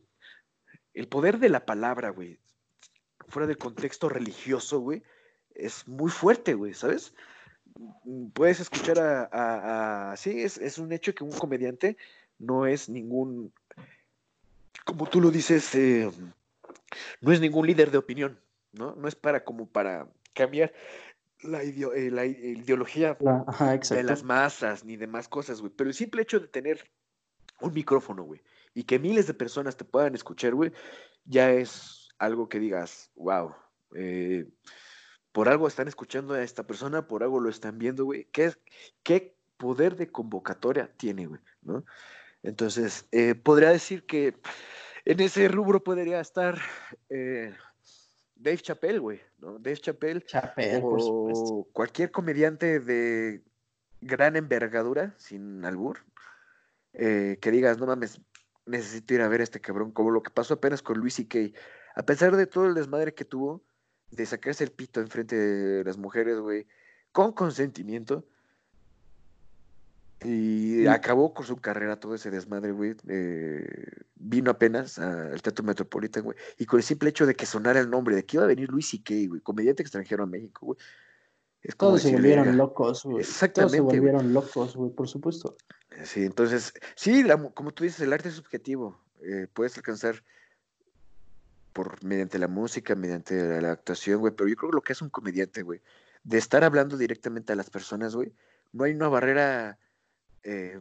[0.93, 2.39] el poder de la palabra, güey,
[3.27, 5.03] fuera del contexto religioso, güey,
[5.53, 7.13] es muy fuerte, güey, ¿sabes?
[8.33, 10.13] Puedes escuchar a...
[10.17, 11.97] sí, es, un hecho que un comediante
[12.39, 13.51] no es ningún,
[14.85, 16.09] como tú lo dices, eh,
[17.21, 18.39] no es ningún líder de opinión,
[18.73, 18.95] ¿no?
[18.95, 20.73] No es para como para cambiar
[21.43, 25.71] la, eh, ideología de las masas ni demás cosas, güey.
[25.75, 26.89] Pero el simple hecho de tener
[27.59, 28.41] un micrófono, güey,
[28.73, 30.71] y que miles de personas te puedan escuchar, güey,
[31.25, 33.53] ya es algo que digas, wow,
[33.95, 34.47] eh,
[35.31, 38.25] por algo están escuchando a esta persona, por algo lo están viendo, güey.
[38.31, 38.53] ¿Qué,
[39.03, 41.41] qué poder de convocatoria tiene, güey?
[41.61, 41.85] ¿no?
[42.43, 44.35] Entonces, eh, podría decir que
[45.05, 46.59] en ese rubro podría estar
[47.09, 47.55] eh,
[48.35, 49.59] Dave Chappelle, güey, ¿no?
[49.59, 50.25] Dave Chappelle,
[50.81, 53.43] o cualquier comediante de
[54.01, 55.99] gran envergadura, sin albur,
[56.93, 58.19] eh, que digas, no mames,
[58.65, 61.27] necesito ir a ver a este cabrón, como lo que pasó apenas con Luis y
[61.27, 61.53] Kay.
[61.95, 63.63] A pesar de todo el desmadre que tuvo,
[64.11, 66.67] de sacarse el pito enfrente de las mujeres, güey,
[67.11, 68.25] con consentimiento.
[70.23, 72.95] Y acabó con su carrera todo ese desmadre, güey.
[73.07, 73.65] Eh,
[74.15, 76.37] vino apenas al Teatro Metropolitan, güey.
[76.59, 78.69] Y con el simple hecho de que sonara el nombre, de que iba a venir
[78.69, 80.77] Luis C.K., güey, comediante extranjero a México, güey.
[81.77, 83.19] Todos se volvieron locos, güey.
[83.19, 83.77] Exactamente.
[83.77, 85.57] Todos se volvieron locos, güey, por supuesto.
[86.03, 88.99] Sí, entonces, sí, como tú dices, el arte es subjetivo.
[89.23, 90.23] Eh, puedes alcanzar
[91.73, 95.01] por mediante la música, mediante la, actuación, güey, pero yo creo que lo que es
[95.01, 95.81] un comediante, güey,
[96.23, 98.31] de estar hablando directamente a las personas, güey,
[98.73, 99.77] no hay una barrera
[100.43, 100.79] eh,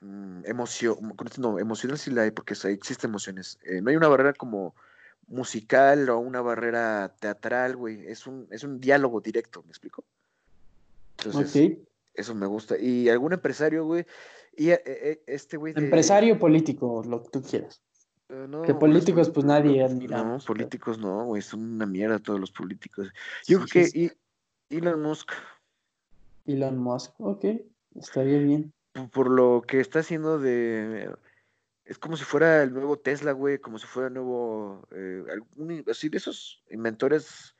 [0.00, 0.96] mm, emoción,
[1.38, 4.74] no, emocional sí la hay, porque existen emociones, eh, no hay una barrera como
[5.26, 10.04] musical o una barrera teatral, güey, es un, es un diálogo directo, ¿me explico?
[11.18, 11.78] Entonces,
[12.14, 12.78] eso me gusta.
[12.78, 14.06] Y algún empresario, güey,
[14.56, 15.74] y eh, este güey...
[15.76, 17.80] Empresario político, lo que tú quieras.
[18.30, 20.22] Eh, que políticos, pues nadie admira.
[20.22, 23.08] No, políticos no, güey, son una mierda todos los políticos.
[23.46, 24.16] Yo creo que
[24.68, 25.32] Elon Musk.
[26.46, 27.44] Elon Musk, ok,
[27.94, 28.72] estaría bien.
[29.12, 31.10] Por, lo que está haciendo de.
[31.84, 34.86] Es como si fuera el nuevo Tesla, güey, como si fuera el nuevo.
[34.90, 35.24] Eh,
[35.90, 37.54] así de esos inventores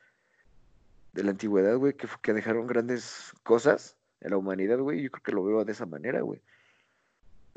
[1.14, 5.02] de la antigüedad, güey, que, que dejaron grandes cosas en la humanidad, güey.
[5.02, 6.42] Yo creo que lo veo de esa manera, güey.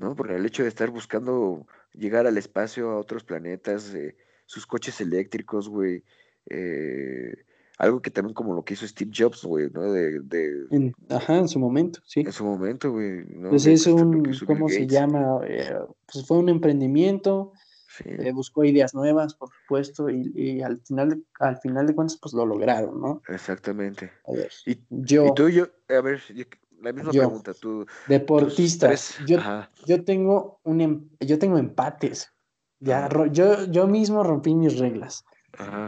[0.01, 0.15] ¿no?
[0.15, 4.99] Por el hecho de estar buscando llegar al espacio, a otros planetas, eh, sus coches
[5.01, 6.03] eléctricos, güey.
[6.49, 7.33] Eh,
[7.77, 9.91] algo que también como lo que hizo Steve Jobs, güey, ¿no?
[9.91, 10.67] De,
[11.09, 12.21] ajá, en su momento, sí.
[12.21, 13.25] En su momento, güey.
[13.25, 13.49] ¿no?
[13.49, 15.39] Pues es un, ¿cómo se llama?
[15.47, 15.73] Eh,
[16.11, 17.53] pues fue un emprendimiento,
[17.87, 18.31] sí.
[18.33, 23.01] buscó ideas nuevas, por supuesto, y, al final al final de cuentas, pues lo lograron,
[23.01, 23.21] ¿no?
[23.27, 24.11] Exactamente.
[24.27, 25.25] A ver, y, yo...
[25.27, 26.21] Y tú yo, a ver,
[26.81, 27.85] la misma pregunta, tú.
[28.07, 29.17] Deportistas.
[29.27, 29.37] Yo,
[29.85, 32.31] yo, tengo un em, yo tengo empates.
[32.79, 35.23] Ya, yo, yo mismo rompí mis reglas.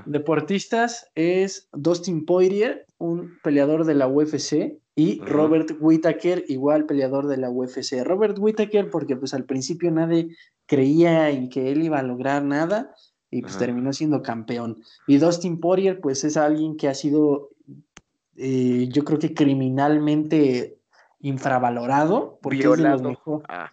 [0.06, 7.38] Deportistas es Dustin Poirier, un peleador de la UFC, y Robert Whittaker, igual peleador de
[7.38, 8.04] la UFC.
[8.04, 10.36] Robert Whittaker, porque pues al principio nadie
[10.68, 12.94] creía en que él iba a lograr nada
[13.32, 14.84] y pues terminó siendo campeón.
[15.08, 17.50] Y Dustin Poirier, pues es alguien que ha sido,
[18.36, 20.78] eh, yo creo que criminalmente
[21.24, 23.72] infravalorado, porque es de, los ah.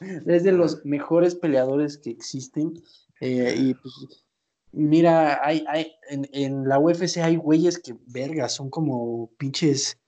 [0.26, 2.74] es de los mejores peleadores que existen.
[3.20, 4.24] Eh, y pues,
[4.70, 9.98] mira, hay, hay, en, la UFC hay güeyes que, verga, son como pinches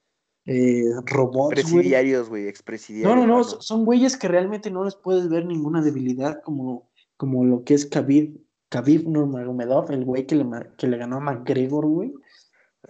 [0.45, 1.55] eh, robots.
[1.55, 3.17] Presidiarios, güey, expresidiarios.
[3.17, 7.47] No, no, no, son güeyes que realmente no les puedes ver ninguna debilidad, como, como
[7.47, 10.47] lo que es Khabib, Khabib Nurmagomedov, el güey que le,
[10.77, 12.13] que le ganó a McGregor, güey.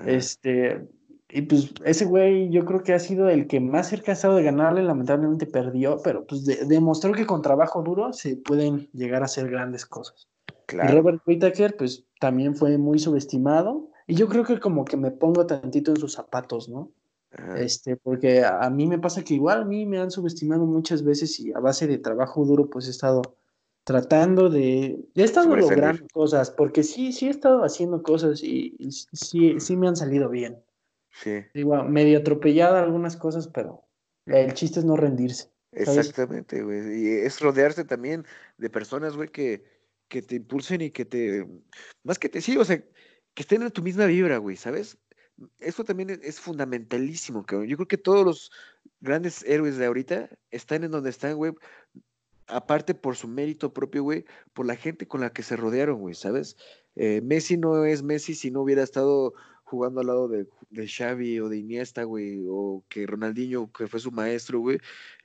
[0.04, 0.88] Este,
[1.32, 4.36] y pues ese güey yo creo que ha sido el que más cerca ha estado
[4.36, 9.26] de ganarle, lamentablemente perdió, pero pues demostró que con trabajo duro se pueden llegar a
[9.26, 10.28] hacer grandes cosas.
[10.66, 10.92] Claro.
[10.92, 15.10] Y Robert Whittaker pues también fue muy subestimado y yo creo que como que me
[15.10, 16.90] pongo tantito en sus zapatos, ¿no?
[17.56, 21.38] Este, porque a, mí me pasa que igual a mí me han subestimado muchas veces
[21.38, 23.22] y a base de trabajo duro pues he estado
[23.84, 24.98] tratando de...
[25.14, 29.76] He estado logrando cosas, porque sí, sí he estado haciendo cosas y, y sí, sí
[29.76, 30.58] me han salido bien.
[31.10, 31.42] Sí.
[31.54, 33.84] Igual, medio atropellada algunas cosas, pero
[34.26, 35.50] el chiste es no rendirse.
[35.72, 37.02] Exactamente, güey.
[37.02, 38.26] Y es rodearse también
[38.58, 39.64] de personas, güey, que,
[40.08, 41.46] que te impulsen y que te.
[42.02, 42.40] Más que te.
[42.40, 42.78] Sí, o sea,
[43.34, 44.98] que estén en tu misma vibra, güey, ¿sabes?
[45.58, 47.68] Eso también es, fundamentalísimo, cabrón.
[47.68, 48.50] Yo creo que todos los
[49.00, 51.52] grandes héroes de ahorita están en donde están, güey.
[52.46, 56.14] Aparte por su mérito propio, güey, por la gente con la que se rodearon, güey,
[56.14, 56.56] ¿sabes?
[56.96, 59.34] Eh, Messi no es Messi si no hubiera estado
[59.70, 64.00] jugando al lado de, de Xavi o de Iniesta, güey, o que Ronaldinho, que fue
[64.00, 64.78] su maestro, güey,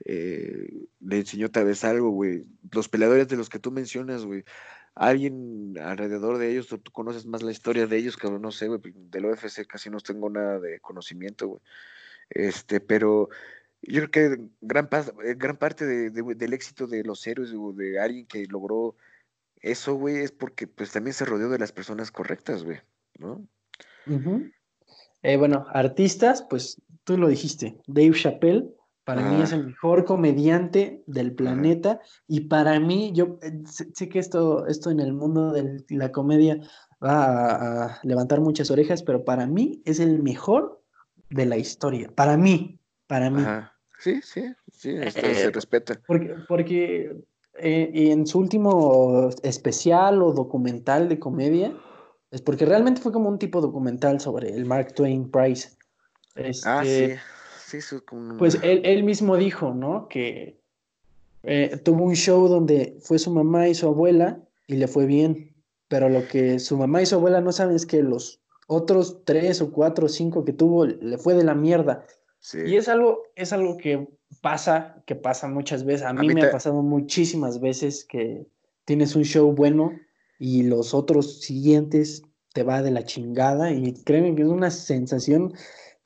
[0.06, 2.46] eh, le enseñó tal vez algo, güey.
[2.72, 4.44] Los peleadores de los que tú mencionas, güey,
[4.96, 8.68] alguien alrededor de ellos, tú, tú conoces más la historia de ellos, que no sé,
[8.68, 11.62] güey, del UFC casi no tengo nada de conocimiento, güey.
[12.30, 13.30] Este, pero
[13.82, 14.90] yo creo que gran,
[15.24, 18.96] eh, gran parte del éxito de los héroes de alguien que logró
[19.62, 22.80] eso, güey, es porque pues también se rodeó de las personas correctas, güey,
[23.18, 23.48] ¿no?
[25.22, 28.70] Eh, bueno, artistas, pues tú lo dijiste, Dave Chappelle,
[29.06, 34.18] para mí es el mejor comediante del planeta y para mí, yo eh, sé, que
[34.18, 36.60] esto, esto en el mundo de la comedia
[37.04, 40.82] va a, levantar muchas orejas, pero para mí es el mejor
[41.30, 43.44] de la historia, para mí, para mí.
[44.00, 46.02] Sí, sí, sí, esto se respeta.
[46.08, 47.16] Porque, porque
[47.60, 51.74] eh, en su último especial o documental de comedia,
[52.36, 55.70] es porque realmente fue como un tipo documental sobre el Mark Twain Prize.
[56.66, 57.18] ah, este,
[57.66, 57.80] sí.
[57.80, 57.96] sí
[58.38, 60.10] Pues él, mismo dijo, ¿no?
[60.10, 60.60] Que
[61.44, 65.56] eh, tuvo un show donde fue su mamá y su abuela y le fue bien,
[65.88, 69.62] pero lo que su mamá y su abuela no saben es que los otros tres
[69.62, 72.06] o cuatro o cinco que tuvo le fue de la mierda.
[72.54, 74.10] Y es algo, es algo que
[74.42, 76.06] pasa, que pasa muchas veces.
[76.06, 78.46] A mí, me ha pasado muchísimas veces que
[78.84, 79.94] tienes un show bueno
[80.40, 85.54] y los otros siguientes te va de la chingada y créeme que es una sensación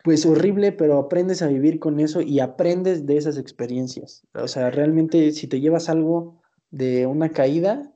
[0.03, 4.23] pues horrible, pero aprendes a vivir con eso y aprendes de esas experiencias.
[4.33, 7.93] O sea, realmente si te llevas algo de una caída,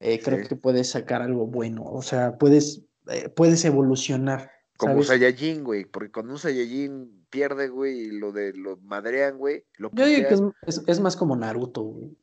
[0.00, 1.84] eh, creo que puedes sacar algo bueno.
[1.84, 4.50] O sea, puedes, eh, puedes evolucionar.
[4.76, 9.64] Como Saiyajin, güey, porque cuando un Saiyajin pierde, güey, y lo de lo madrean, güey.
[9.78, 10.34] Lo Yo digo que
[10.66, 12.16] es, es, más como Naruto, güey.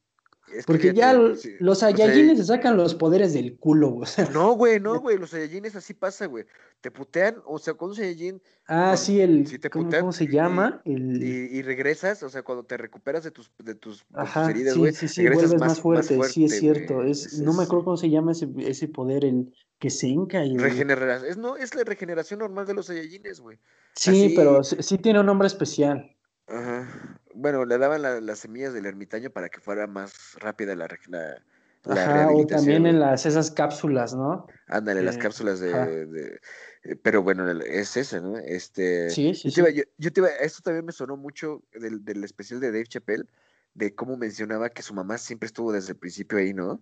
[0.65, 4.09] Porque ya los Saiyajines se sacan los poderes del culo, güey.
[4.33, 5.17] No, güey, no, güey.
[5.17, 6.45] Los Saiyajines así pasa, güey.
[6.81, 8.41] Te putean, o sea, cuando un Saiyajin.
[8.67, 9.47] Ah, sí, el.
[9.71, 10.81] ¿cómo, se llama?
[10.85, 11.23] Y, el...
[11.23, 14.05] y, regresas, o sea, cuando te recuperas de tus, de tus,
[14.49, 14.93] heridas, güey.
[14.93, 17.03] Sí, sí, sí, vuelves más, fuerte, Sí, es cierto.
[17.03, 20.45] Es, no me acuerdo cómo se llama ese, ese poder, el que se hinca.
[20.45, 20.57] Y...
[20.57, 21.29] Regeneración.
[21.29, 23.57] Es, no, es la regeneración normal de los Saiyajines, güey.
[23.95, 26.15] Sí, pero sí tiene un nombre especial.
[26.47, 27.19] Ajá.
[27.35, 31.43] Bueno, le daban las semillas del ermitaño para que fuera más rápida la, la,
[31.85, 34.47] Ajá, O también en las esas cápsulas, ¿no?
[34.67, 36.39] Ándale, las cápsulas de,
[36.83, 38.37] eh, pero bueno, es ese, ¿no?
[38.37, 39.09] Este.
[39.09, 39.49] Sí, sí.
[39.49, 39.65] Yo,
[39.97, 43.25] yo, te iba, esto también me sonó mucho del, del especial de Dave Chappelle,
[43.73, 46.81] de cómo mencionaba que su mamá siempre estuvo desde el principio ahí, ¿no?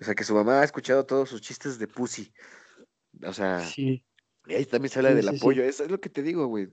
[0.00, 2.32] O sea, que su mamá ha escuchado todos sus chistes de pussy.
[3.26, 4.04] O sea, sí.
[4.46, 5.64] y ahí también se habla del apoyo.
[5.64, 6.68] Eso es lo que te digo, güey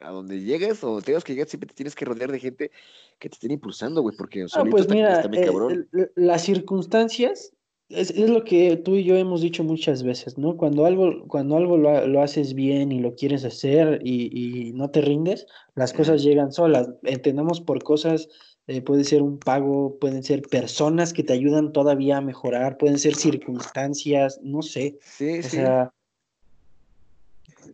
[0.00, 2.70] a donde llegues o tengas que llegar, siempre te tienes que rodear de gente
[3.18, 7.52] que te estén impulsando, güey, porque ah, pues mira, eh, las circunstancias
[7.88, 10.56] es, es, lo que tú y yo hemos dicho muchas veces, ¿no?
[10.56, 14.90] Cuando algo, cuando algo lo, lo haces bien y lo quieres hacer y, y no
[14.90, 16.88] te rindes, las cosas llegan solas.
[17.04, 18.28] Entendamos por cosas,
[18.66, 22.98] eh, puede ser un pago, pueden ser personas que te ayudan todavía a mejorar, pueden
[22.98, 24.98] ser circunstancias, no sé.
[25.00, 25.50] Sí, o sí.
[25.50, 25.92] Sea,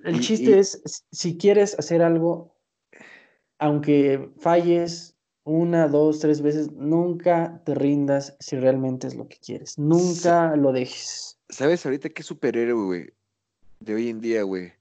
[0.05, 2.55] el chiste es, si quieres hacer algo,
[3.59, 9.79] aunque falles una, dos, tres veces, nunca te rindas si realmente es lo que quieres.
[9.79, 11.39] Nunca lo dejes.
[11.49, 13.11] ¿Sabes ahorita qué superhéroe, güey?
[13.81, 14.73] De hoy en día, güey.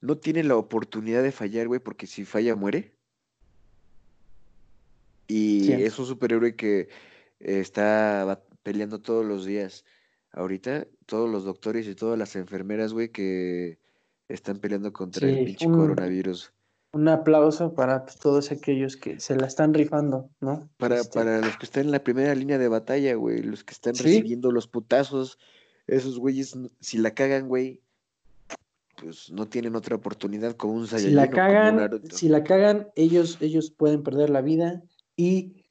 [0.00, 2.94] No tiene la oportunidad de fallar, güey, porque si falla, muere.
[5.28, 6.88] Y es un superhéroe que
[7.38, 9.84] está peleando todos los días.
[10.32, 13.78] Ahorita, todos los doctores y todas las enfermeras, güey, que
[14.32, 16.52] están peleando contra el pinche coronavirus.
[16.92, 20.68] Un aplauso para pues, todos aquellos que se la están rifando, ¿no?
[20.76, 23.72] Para, este para los que están en la primera línea de batalla, güey, los que
[23.72, 25.38] están recibiendo los putazos,
[25.86, 27.80] esos güeyes, si la cagan, güey,
[28.96, 31.10] pues no tienen otra oportunidad con un Saiyajin.
[31.10, 34.82] Si la cagan, si la cagan, ellos, ellos pueden perder la vida
[35.16, 35.64] y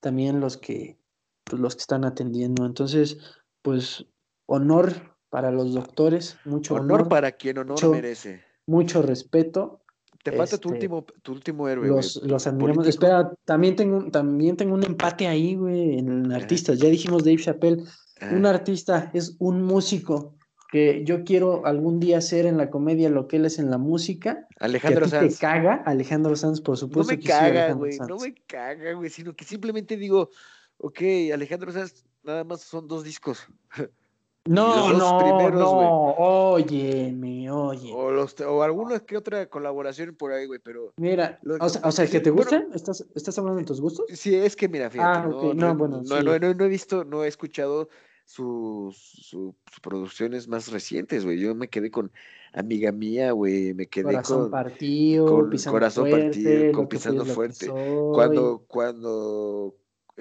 [0.00, 0.98] también los que,
[1.44, 2.66] pues, los que están atendiendo.
[2.66, 3.18] Entonces,
[3.62, 4.06] pues,
[4.46, 7.08] honor para los doctores, mucho honor.
[7.08, 8.42] para quien honor merece.
[8.66, 9.80] Mucho respeto.
[10.22, 11.86] Te falta tu, este, último, tu último héroe.
[11.86, 12.88] Los, los admiramos.
[12.88, 16.78] Espera, también tengo, también tengo un empate ahí, güey, en artistas.
[16.78, 17.84] Ya dijimos Dave Chappelle.
[18.32, 20.36] Un artista es un músico
[20.70, 23.78] que yo quiero algún día hacer en la comedia lo que él es en la
[23.78, 24.46] música.
[24.58, 25.34] Alejandro Sanz.
[25.34, 27.12] te caga, Alejandro Sanz, por supuesto.
[27.12, 30.30] No me caga, güey, no me caga, güey, sino que simplemente digo,
[30.78, 31.00] ok,
[31.32, 33.46] Alejandro Sanz, nada más son dos discos.
[34.46, 37.92] No, no, no, óyeme, oye.
[37.94, 40.92] O, los, o alguna que otra colaboración por ahí, güey, pero...
[40.96, 42.68] Mira, o sea, o sea ¿que te gustan?
[42.74, 44.06] ¿Estás, ¿Estás hablando de tus gustos?
[44.12, 47.24] Sí, es que mira, fíjate, ah, no, no, bueno, no, no, no, he visto, no
[47.24, 47.88] he escuchado
[48.24, 51.38] sus, sus producciones más recientes, güey.
[51.38, 52.12] Yo me quedé con
[52.52, 54.50] Amiga Mía, güey, me quedé corazón con...
[54.50, 57.68] Partido, con Corazón Partido, con Pisando Fuerte.
[57.68, 59.74] Cuando, cuando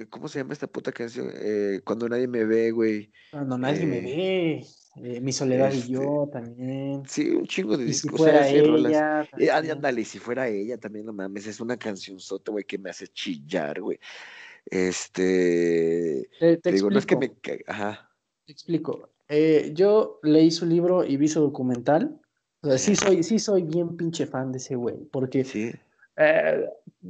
[0.09, 1.31] ¿cómo se llama esta puta canción?
[1.33, 3.11] Eh, cuando nadie me ve, güey.
[3.31, 5.21] Cuando nadie me ve.
[5.21, 7.03] mi soledad y yo este, también.
[7.07, 8.11] Sí, un chingo de discos.
[8.11, 9.27] Si fuera ella.
[9.71, 13.07] ándale, si fuera ella también, no mames, es una canción sota, güey, que me hace
[13.07, 13.99] chillar, güey.
[14.65, 16.29] Este.
[16.39, 17.31] Te, digo, no es que me.
[17.67, 18.09] Ajá.
[18.45, 19.09] Te explico.
[19.73, 22.19] yo leí su libro y vi su documental.
[22.61, 25.71] O sea, sí soy, sí soy bien pinche fan de ese güey, porque sí.
[26.17, 26.65] Eh,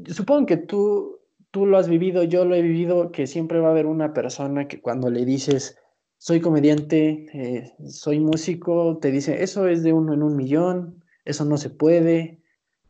[0.07, 1.14] supongo que tú,
[1.55, 4.67] tú lo has vivido, yo lo he vivido, que siempre va a haber una persona
[4.67, 5.77] que cuando le dices,
[6.17, 11.45] soy comediante, eh, soy músico, te dice, eso es de uno en un millón, eso
[11.45, 12.41] no se puede.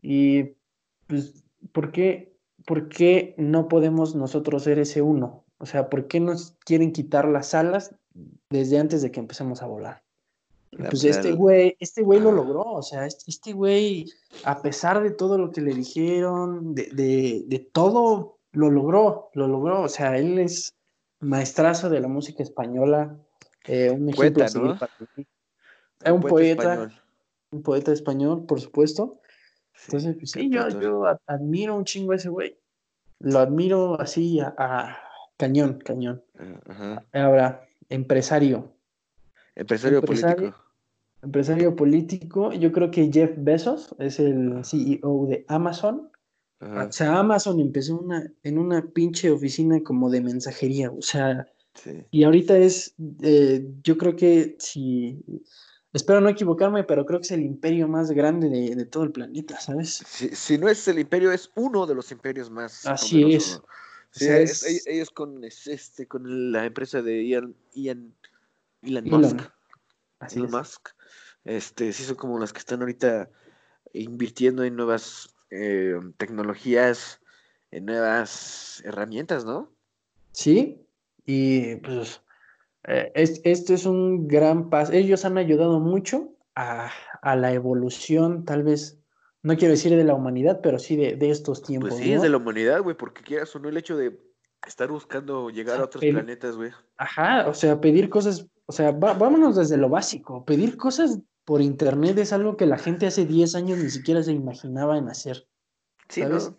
[0.02, 0.56] Y
[1.06, 1.44] pues,
[1.74, 2.34] ¿por qué,
[2.66, 5.46] ¿por qué no podemos nosotros ser ese uno?
[5.60, 7.94] O sea, ¿por qué nos quieren quitar las alas
[8.50, 10.02] desde antes de que empecemos a volar?
[10.90, 14.12] pues este güey, este güey lo logró, o sea, este güey,
[14.44, 19.48] a pesar de todo lo que le dijeron, de, de, de, todo, lo logró, lo
[19.48, 20.76] logró, o sea, él es
[21.20, 23.16] maestrazo de la música española,
[23.66, 24.78] eh, un poeta, ¿no?
[26.04, 26.90] Es un, poeta,
[27.52, 29.20] un poeta español, por supuesto.
[29.86, 32.58] Entonces, pues, sí, yo, yo, admiro un chingo a ese güey.
[33.20, 34.98] Lo admiro así a,
[35.38, 36.24] cañón, cañón.
[37.14, 38.72] Ahora, empresario.
[39.56, 40.66] Empresario, empresario político
[41.26, 46.10] empresario político, yo creo que Jeff Bezos es el CEO de Amazon.
[46.62, 51.46] O sea, Amazon empezó una, en una pinche oficina como de mensajería, o sea,
[52.12, 55.22] y ahorita es, eh, yo creo que si,
[55.92, 59.60] espero no equivocarme, pero creo que es el imperio más grande de, todo el planeta,
[59.60, 60.02] ¿sabes?
[60.06, 62.86] Si, no es el imperio, es uno de los imperios más.
[62.86, 63.62] Así es.
[64.12, 64.28] Sí,
[64.86, 68.14] ellos con, este, con la empresa de Elon, Elon,
[69.04, 69.42] Musk.
[70.34, 70.90] Elon Musk
[71.44, 73.30] este, sí son como las que están ahorita
[73.94, 77.22] invirtiendo en nuevas eh, tecnologías,
[77.72, 79.70] en nuevas herramientas, ¿no?
[80.32, 80.88] Sí,
[81.26, 82.22] y pues
[82.88, 84.94] eh, esto es un gran paso.
[84.94, 86.92] Ellos han ayudado mucho a,
[87.36, 89.00] la evolución, tal vez,
[89.42, 91.90] no quiero decir de la humanidad, pero sí de, estos tiempos.
[91.90, 94.18] Pues sí, es de la humanidad, güey, porque quieras o no el hecho de
[94.66, 96.72] estar buscando llegar a otros planetas, güey.
[96.98, 102.18] Ajá, o sea, pedir cosas, o sea, vámonos desde lo básico, pedir cosas por internet
[102.18, 105.48] es algo que la gente hace 10 años ni siquiera se imaginaba en hacer.
[106.10, 106.52] Sí, ¿sabes?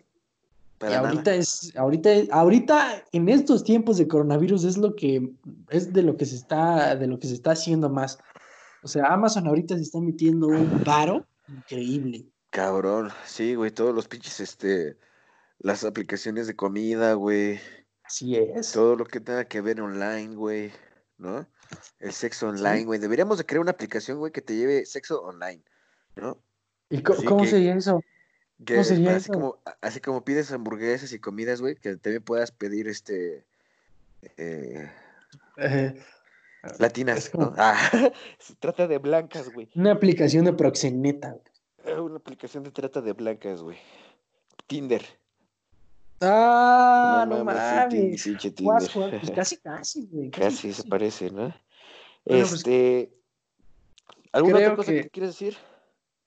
[0.81, 5.33] y ahorita es, ahorita, ahorita en estos tiempos de coronavirus es lo que
[5.69, 8.19] es de lo que se está, de lo que se está haciendo más.
[8.83, 12.25] O sea, Amazon ahorita se está metiendo un paro increíble.
[12.51, 14.97] Cabrón, sí, güey, todos los pinches, este,
[15.59, 17.59] las aplicaciones de comida, güey.
[18.03, 18.71] Así es.
[18.71, 20.71] Todo lo que tenga que ver online, güey,
[21.17, 21.47] ¿no?
[21.99, 22.99] El sexo online, güey.
[22.99, 25.61] Deberíamos de crear una aplicación, güey, que te lleve sexo online,
[26.15, 26.37] ¿no?
[26.89, 28.01] ¿Y cómo, sería eso?
[28.65, 32.87] ¿Cómo sería así Como, así como pides hamburguesas y comidas, güey, que también puedas pedir
[32.87, 33.45] este...
[34.37, 34.89] Eh,
[36.79, 37.53] latinas, ¿no?
[37.57, 37.77] Ah,
[38.39, 39.69] se trata de blancas, güey.
[39.75, 41.37] Una aplicación de proxeneta.
[41.85, 43.77] Ah, una aplicación de trata de blancas, güey.
[44.67, 45.03] Tinder.
[46.21, 48.23] Ah, no, mames.
[48.23, 50.31] Pues casi, casi, güey.
[50.31, 51.53] Casi, se parece, ¿no?
[52.23, 53.13] Pues, este.
[54.31, 55.09] ¿Alguna otra cosa que...
[55.09, 55.57] quieres decir?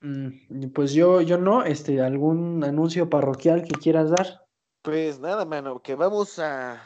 [0.01, 4.45] Mm, pues yo, yo no, este, algún anuncio parroquial que quieras dar.
[4.81, 6.81] Pues nada, mano, que vamos a.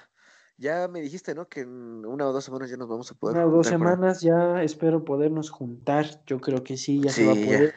[0.58, 1.47] Ya me dijiste, ¿no?
[1.47, 3.38] Que en una o dos semanas ya nos vamos a poder.
[3.38, 6.06] Una o dos semanas ya espero podernos juntar.
[6.26, 7.74] Yo creo que sí, ya se va a poder.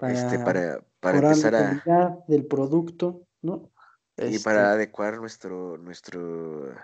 [0.00, 2.18] este, para, para empezar a.
[2.28, 3.70] del producto, ¿no?
[4.16, 6.74] Y para este adecuar nuestro, nuestro.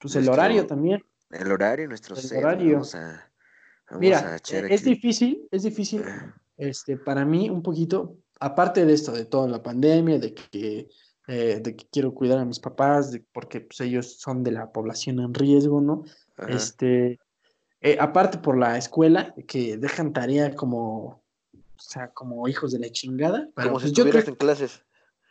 [0.00, 1.04] Pues el horario también.
[1.30, 2.82] El horario, nuestro el horario.
[3.98, 6.02] Mira, e, es difícil, es difícil,
[6.56, 10.88] este, para mí un poquito, aparte de esto, de toda la pandemia, de que,
[11.26, 14.72] eh, de que quiero cuidar a mis papás, de, porque pues, ellos son de la
[14.72, 16.04] población en riesgo, ¿no?
[16.48, 17.20] Este,
[17.80, 21.22] eh, aparte por la escuela, que dejan tarea como,
[21.52, 23.48] o sea, como hijos de la chingada.
[23.54, 24.83] como si pues, estuvieras en clases.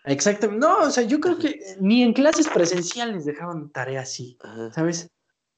[0.05, 0.65] Exactamente.
[0.65, 4.37] No, o sea, yo creo que ni en clases presenciales dejaban tarea así,
[4.73, 5.09] ¿sabes?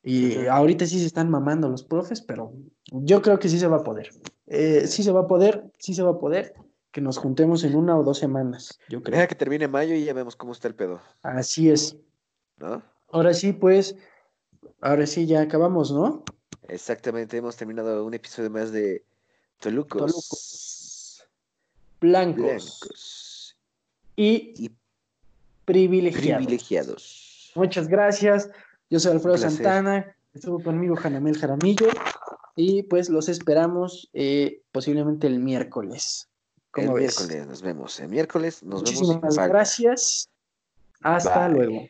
[0.04, 2.54] Y ahorita sí se están mamando los profes, pero
[2.91, 4.12] yo creo que sí se va a poder.
[4.46, 6.54] Eh, sí se va a poder, sí se va a poder
[6.91, 9.18] que nos juntemos en una o dos semanas, yo creo.
[9.18, 11.02] Deja que termine mayo y ya vemos cómo está el pedo.
[11.24, 11.98] Así es.
[12.58, 12.84] ¿No?
[13.10, 13.96] Ahora sí, pues,
[14.80, 16.24] ahora sí ya acabamos, ¿no?
[16.68, 19.04] Exactamente, hemos terminado un episodio más de
[19.60, 20.00] Tolucos.
[20.00, 21.28] Tolucos.
[22.00, 23.25] Blancos
[24.16, 24.72] y,
[25.66, 27.51] privilegiados.
[27.55, 28.49] Muchas gracias.
[28.89, 31.88] Yo soy Alfredo Santana, estuvo conmigo Janamel Jaramillo
[32.55, 36.30] y pues los esperamos eh, posiblemente el miércoles.
[36.76, 37.18] El ves?
[37.20, 37.99] miércoles nos vemos.
[37.99, 39.24] El miércoles nos Muchísimas vemos.
[39.24, 40.30] Muchísimas gracias.
[41.01, 41.88] Hasta luego.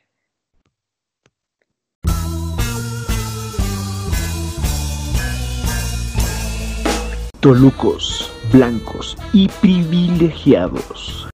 [7.39, 11.29] Tolucos, blancos y privilegiados.